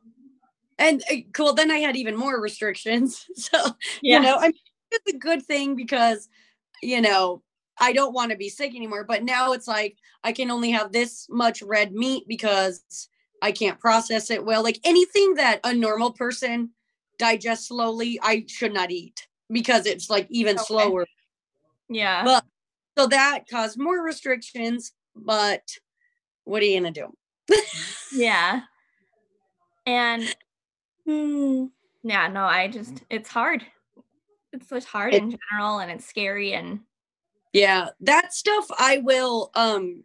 And 0.79 1.03
uh, 1.11 1.17
cool. 1.33 1.55
Then 1.55 1.71
I 1.71 1.79
had 1.79 1.97
even 1.97 2.17
more 2.17 2.41
restrictions. 2.41 3.27
So 3.37 3.59
yeah. 4.03 4.19
you 4.19 4.21
know, 4.21 4.37
I 4.37 4.49
mean, 4.49 4.55
it's 4.91 5.15
a 5.15 5.19
good 5.19 5.45
thing 5.45 5.75
because 5.75 6.29
you 6.83 7.01
know 7.01 7.43
I 7.79 7.93
don't 7.93 8.15
want 8.15 8.31
to 8.31 8.37
be 8.37 8.49
sick 8.49 8.75
anymore. 8.75 9.05
But 9.05 9.25
now 9.25 9.53
it's 9.53 9.69
like 9.69 9.97
I 10.23 10.33
can 10.33 10.51
only 10.51 10.71
have 10.71 10.93
this 10.93 11.27
much 11.31 11.63
red 11.63 11.93
meat 11.93 12.25
because 12.29 13.09
I 13.43 13.53
can't 13.53 13.79
process 13.79 14.31
it 14.31 14.45
well. 14.45 14.63
Like 14.63 14.81
anything 14.85 15.35
that 15.35 15.61
a 15.65 15.75
normal 15.75 16.13
person 16.13 16.71
digests 17.19 17.69
slowly, 17.69 18.19
I 18.23 18.45
should 18.49 18.73
not 18.73 18.91
eat 18.91 19.27
because 19.51 19.87
it's 19.87 20.11
like 20.11 20.27
even 20.31 20.57
okay. 20.57 20.65
slower. 20.65 21.07
Yeah. 21.89 22.25
But 22.25 22.45
so 22.97 23.07
that 23.07 23.45
caused 23.51 23.79
more 23.79 24.03
restrictions, 24.03 24.93
but 25.15 25.63
what 26.45 26.63
are 26.63 26.67
you 26.67 26.81
gonna 26.81 26.91
do? 26.91 27.13
yeah. 28.13 28.63
And 29.87 30.35
mm. 31.07 31.71
yeah, 32.03 32.29
no, 32.29 32.45
I 32.45 32.69
just 32.69 33.03
it's 33.11 33.29
hard. 33.29 33.65
It's 34.53 34.69
just 34.69 34.87
hard 34.87 35.15
it, 35.15 35.23
in 35.23 35.37
general 35.51 35.79
and 35.81 35.91
it's 35.91 36.07
scary 36.07 36.55
and 36.55 36.81
yeah, 37.53 37.91
that 38.01 38.33
stuff 38.33 38.67
I 38.79 38.99
will 38.99 39.51
um 39.55 40.05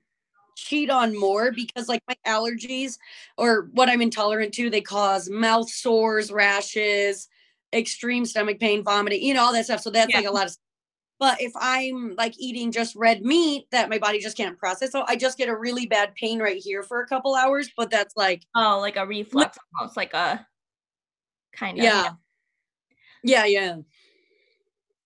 cheat 0.62 0.90
on 0.90 1.18
more 1.18 1.52
because 1.52 1.90
like 1.90 2.02
my 2.08 2.16
allergies 2.26 2.98
or 3.38 3.70
what 3.74 3.90
I'm 3.90 4.02
intolerant 4.02 4.54
to, 4.56 4.70
they 4.70 4.82
cause 4.82 5.30
mouth 5.30 5.70
sores, 5.70 6.32
rashes, 6.32 7.28
extreme 7.74 8.26
stomach 8.26 8.60
pain, 8.60 8.84
vomiting, 8.84 9.24
you 9.24 9.34
know, 9.34 9.44
all 9.44 9.54
that 9.54 9.66
stuff. 9.66 9.82
So 9.82 9.90
that's 9.90 10.12
yeah. 10.12 10.20
like 10.20 10.28
a 10.28 10.32
lot 10.32 10.46
of 10.46 10.52
stuff. 10.52 10.64
but 11.20 11.42
if 11.42 11.52
I'm 11.56 12.16
like 12.18 12.34
eating 12.40 12.72
just 12.72 12.96
red 12.96 13.24
meat 13.24 13.68
that 13.72 13.90
my 13.90 13.98
body 13.98 14.20
just 14.20 14.38
can't 14.38 14.58
process, 14.58 14.92
so 14.92 15.04
I 15.08 15.16
just 15.16 15.38
get 15.38 15.50
a 15.50 15.56
really 15.56 15.86
bad 15.86 16.14
pain 16.16 16.40
right 16.40 16.58
here 16.58 16.84
for 16.84 17.02
a 17.02 17.08
couple 17.08 17.36
hours. 17.36 17.70
But 17.78 17.90
that's 17.90 18.16
like 18.18 18.44
oh, 18.56 18.80
like 18.82 18.98
a 18.98 19.06
reflux, 19.06 19.58
almost 19.80 19.98
like 19.98 20.14
a 20.14 20.46
kind 21.54 21.78
of 21.78 21.84
yeah, 21.84 22.10
yeah, 23.24 23.46
yeah. 23.46 23.78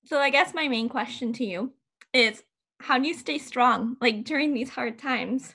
So 0.05 0.19
I 0.19 0.29
guess 0.29 0.53
my 0.53 0.67
main 0.67 0.87
question 0.89 1.33
to 1.33 1.45
you 1.45 1.73
is, 2.13 2.43
how 2.81 2.99
do 2.99 3.07
you 3.07 3.13
stay 3.13 3.37
strong 3.37 3.97
like 4.01 4.23
during 4.23 4.53
these 4.53 4.69
hard 4.69 4.99
times? 4.99 5.53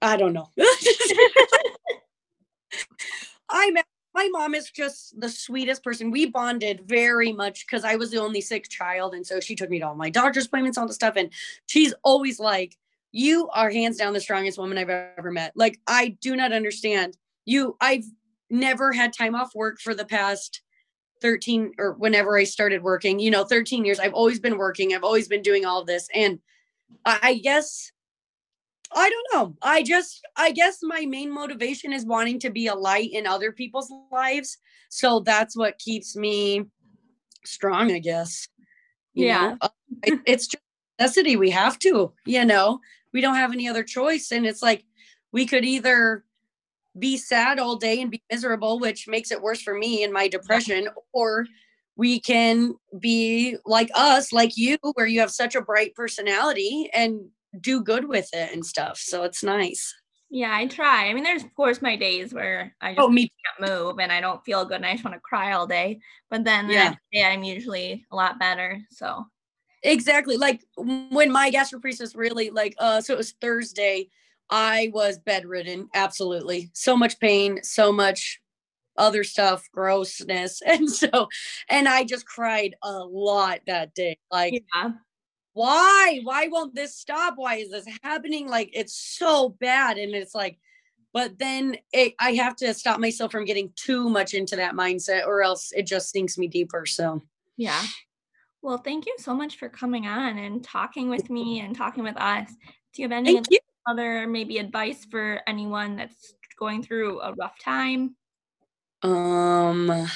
I 0.00 0.16
don't 0.16 0.32
know. 0.32 0.48
I'm 3.48 3.76
my 4.14 4.28
mom 4.30 4.54
is 4.54 4.70
just 4.70 5.18
the 5.18 5.28
sweetest 5.28 5.82
person. 5.82 6.10
We 6.10 6.26
bonded 6.26 6.82
very 6.86 7.32
much 7.32 7.66
because 7.66 7.84
I 7.84 7.96
was 7.96 8.10
the 8.10 8.18
only 8.18 8.40
sick 8.40 8.68
child. 8.68 9.14
And 9.14 9.26
so 9.26 9.40
she 9.40 9.54
took 9.54 9.70
me 9.70 9.78
to 9.78 9.86
all 9.88 9.94
my 9.94 10.10
doctor's 10.10 10.46
appointments, 10.46 10.76
all 10.76 10.86
the 10.86 10.92
stuff. 10.92 11.14
And 11.16 11.32
she's 11.66 11.94
always 12.02 12.38
like, 12.38 12.76
You 13.12 13.48
are 13.54 13.70
hands 13.70 13.96
down 13.96 14.12
the 14.12 14.20
strongest 14.20 14.58
woman 14.58 14.78
I've 14.78 14.90
ever 14.90 15.30
met. 15.30 15.52
Like, 15.54 15.80
I 15.86 16.16
do 16.20 16.36
not 16.36 16.52
understand 16.52 17.16
you. 17.44 17.76
I've 17.80 18.04
never 18.50 18.92
had 18.92 19.12
time 19.12 19.34
off 19.34 19.54
work 19.54 19.80
for 19.80 19.94
the 19.94 20.04
past 20.04 20.60
13 21.22 21.72
or 21.78 21.94
whenever 21.94 22.36
I 22.36 22.44
started 22.44 22.82
working, 22.82 23.18
you 23.18 23.30
know, 23.30 23.44
13 23.44 23.84
years. 23.84 23.98
I've 23.98 24.12
always 24.12 24.40
been 24.40 24.58
working, 24.58 24.94
I've 24.94 25.04
always 25.04 25.28
been 25.28 25.42
doing 25.42 25.64
all 25.64 25.80
of 25.80 25.86
this. 25.86 26.08
And 26.14 26.40
I 27.06 27.40
guess 27.42 27.90
I 28.94 29.08
don't 29.08 29.26
know. 29.32 29.56
I 29.62 29.82
just, 29.82 30.20
I 30.36 30.52
guess 30.52 30.78
my 30.82 31.06
main 31.06 31.32
motivation 31.32 31.92
is 31.92 32.04
wanting 32.04 32.38
to 32.40 32.50
be 32.50 32.66
a 32.66 32.74
light 32.74 33.10
in 33.12 33.26
other 33.26 33.52
people's 33.52 33.90
lives. 34.10 34.58
So 34.88 35.20
that's 35.20 35.56
what 35.56 35.78
keeps 35.78 36.14
me 36.16 36.66
strong, 37.44 37.90
I 37.90 37.98
guess. 37.98 38.48
You 39.14 39.26
yeah. 39.26 39.48
Know? 39.48 39.56
Uh, 39.62 39.68
it's 40.26 40.46
just 40.46 40.62
necessity. 40.98 41.36
We 41.36 41.50
have 41.50 41.78
to, 41.80 42.12
you 42.26 42.44
know, 42.44 42.80
we 43.12 43.20
don't 43.20 43.36
have 43.36 43.52
any 43.52 43.68
other 43.68 43.82
choice. 43.82 44.30
And 44.30 44.46
it's 44.46 44.62
like, 44.62 44.84
we 45.32 45.46
could 45.46 45.64
either 45.64 46.24
be 46.98 47.16
sad 47.16 47.58
all 47.58 47.76
day 47.76 48.00
and 48.00 48.10
be 48.10 48.22
miserable, 48.30 48.78
which 48.78 49.08
makes 49.08 49.30
it 49.30 49.42
worse 49.42 49.62
for 49.62 49.74
me 49.74 50.04
and 50.04 50.12
my 50.12 50.28
depression, 50.28 50.88
or 51.12 51.46
we 51.96 52.20
can 52.20 52.74
be 52.98 53.56
like 53.64 53.90
us, 53.94 54.32
like 54.32 54.56
you, 54.56 54.78
where 54.94 55.06
you 55.06 55.20
have 55.20 55.30
such 55.30 55.54
a 55.54 55.62
bright 55.62 55.94
personality 55.94 56.90
and 56.94 57.20
do 57.60 57.82
good 57.82 58.08
with 58.08 58.28
it 58.32 58.52
and 58.52 58.64
stuff. 58.64 58.98
So 58.98 59.24
it's 59.24 59.42
nice. 59.42 59.94
Yeah, 60.30 60.54
I 60.54 60.66
try. 60.66 61.08
I 61.08 61.14
mean, 61.14 61.24
there's 61.24 61.44
of 61.44 61.54
course 61.54 61.82
my 61.82 61.94
days 61.94 62.32
where 62.32 62.74
I 62.80 62.94
just 62.94 63.00
oh, 63.00 63.10
me. 63.10 63.30
can't 63.44 63.70
move 63.70 63.98
and 63.98 64.10
I 64.10 64.22
don't 64.22 64.42
feel 64.44 64.64
good 64.64 64.76
and 64.76 64.86
I 64.86 64.92
just 64.92 65.04
want 65.04 65.14
to 65.14 65.20
cry 65.20 65.52
all 65.52 65.66
day. 65.66 66.00
But 66.30 66.44
then 66.44 66.68
the 66.68 66.72
yeah. 66.72 66.84
next 66.84 67.02
day 67.12 67.24
I'm 67.24 67.42
usually 67.42 68.06
a 68.10 68.16
lot 68.16 68.38
better. 68.38 68.80
So 68.90 69.26
exactly. 69.82 70.38
Like 70.38 70.62
when 70.78 71.30
my 71.30 71.50
gastroparesis 71.50 72.16
really 72.16 72.48
like 72.48 72.74
uh 72.78 73.02
so 73.02 73.12
it 73.12 73.18
was 73.18 73.34
Thursday, 73.42 74.08
I 74.52 74.90
was 74.92 75.18
bedridden, 75.18 75.88
absolutely. 75.94 76.70
So 76.74 76.94
much 76.94 77.18
pain, 77.18 77.62
so 77.62 77.90
much 77.90 78.38
other 78.98 79.24
stuff, 79.24 79.66
grossness. 79.72 80.60
And 80.66 80.90
so 80.90 81.28
and 81.70 81.88
I 81.88 82.04
just 82.04 82.26
cried 82.26 82.76
a 82.82 82.98
lot 82.98 83.60
that 83.66 83.94
day. 83.94 84.18
Like 84.30 84.62
yeah. 84.74 84.90
why? 85.54 86.20
Why 86.22 86.48
won't 86.48 86.74
this 86.74 86.94
stop? 86.94 87.34
Why 87.36 87.56
is 87.56 87.70
this 87.70 87.88
happening? 88.02 88.46
Like 88.46 88.68
it's 88.74 88.94
so 88.94 89.48
bad. 89.48 89.96
And 89.96 90.14
it's 90.14 90.34
like 90.34 90.58
but 91.14 91.38
then 91.38 91.76
it, 91.92 92.14
i 92.20 92.32
have 92.32 92.56
to 92.56 92.72
stop 92.72 92.98
myself 92.98 93.30
from 93.32 93.44
getting 93.44 93.70
too 93.76 94.08
much 94.08 94.32
into 94.32 94.56
that 94.56 94.74
mindset 94.74 95.26
or 95.26 95.42
else 95.42 95.70
it 95.72 95.86
just 95.86 96.10
sinks 96.10 96.36
me 96.36 96.46
deeper 96.46 96.84
so. 96.84 97.22
Yeah. 97.56 97.82
Well 98.60 98.76
thank 98.76 99.06
you 99.06 99.16
so 99.18 99.34
much 99.34 99.56
for 99.56 99.70
coming 99.70 100.06
on 100.06 100.36
and 100.36 100.62
talking 100.62 101.08
with 101.08 101.30
me 101.30 101.60
and 101.60 101.74
talking 101.74 102.04
with 102.04 102.18
us. 102.18 102.50
Do 102.92 103.00
you 103.00 103.08
have 103.08 103.12
any 103.12 103.40
other 103.86 104.26
maybe 104.26 104.58
advice 104.58 105.04
for 105.10 105.40
anyone 105.46 105.96
that's 105.96 106.34
going 106.58 106.82
through 106.82 107.20
a 107.20 107.32
rough 107.34 107.58
time 107.58 108.14
um 109.02 110.08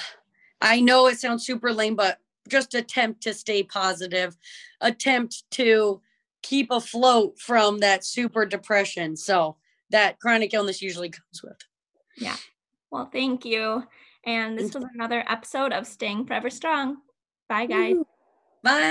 i 0.61 0.81
know 0.81 1.09
it 1.09 1.18
sounds 1.18 1.44
super 1.44 1.72
lame 1.72 1.96
but 1.96 2.20
just 2.48 2.74
attempt 2.74 3.22
to 3.22 3.35
stay 3.35 3.62
positive, 3.62 4.37
attempt 4.81 5.44
to 5.52 6.00
keep 6.42 6.70
afloat 6.70 7.38
from 7.38 7.79
that 7.79 8.05
super 8.05 8.46
depression. 8.46 9.16
So 9.16 9.57
that 9.90 10.18
chronic 10.20 10.55
illness 10.55 10.83
usually 10.83 11.11
comes 11.11 11.42
with. 11.42 11.59
Yeah. 12.16 12.37
Well, 12.90 13.09
thank 13.12 13.44
you. 13.44 13.85
And 14.24 14.59
this 14.59 14.74
was 14.74 14.85
another 14.94 15.24
episode 15.29 15.72
of 15.72 15.87
Staying 15.87 16.26
Forever 16.26 16.50
Strong. 16.50 16.96
Bye, 17.48 17.66
guys. 17.66 17.96
Bye. 18.62 18.83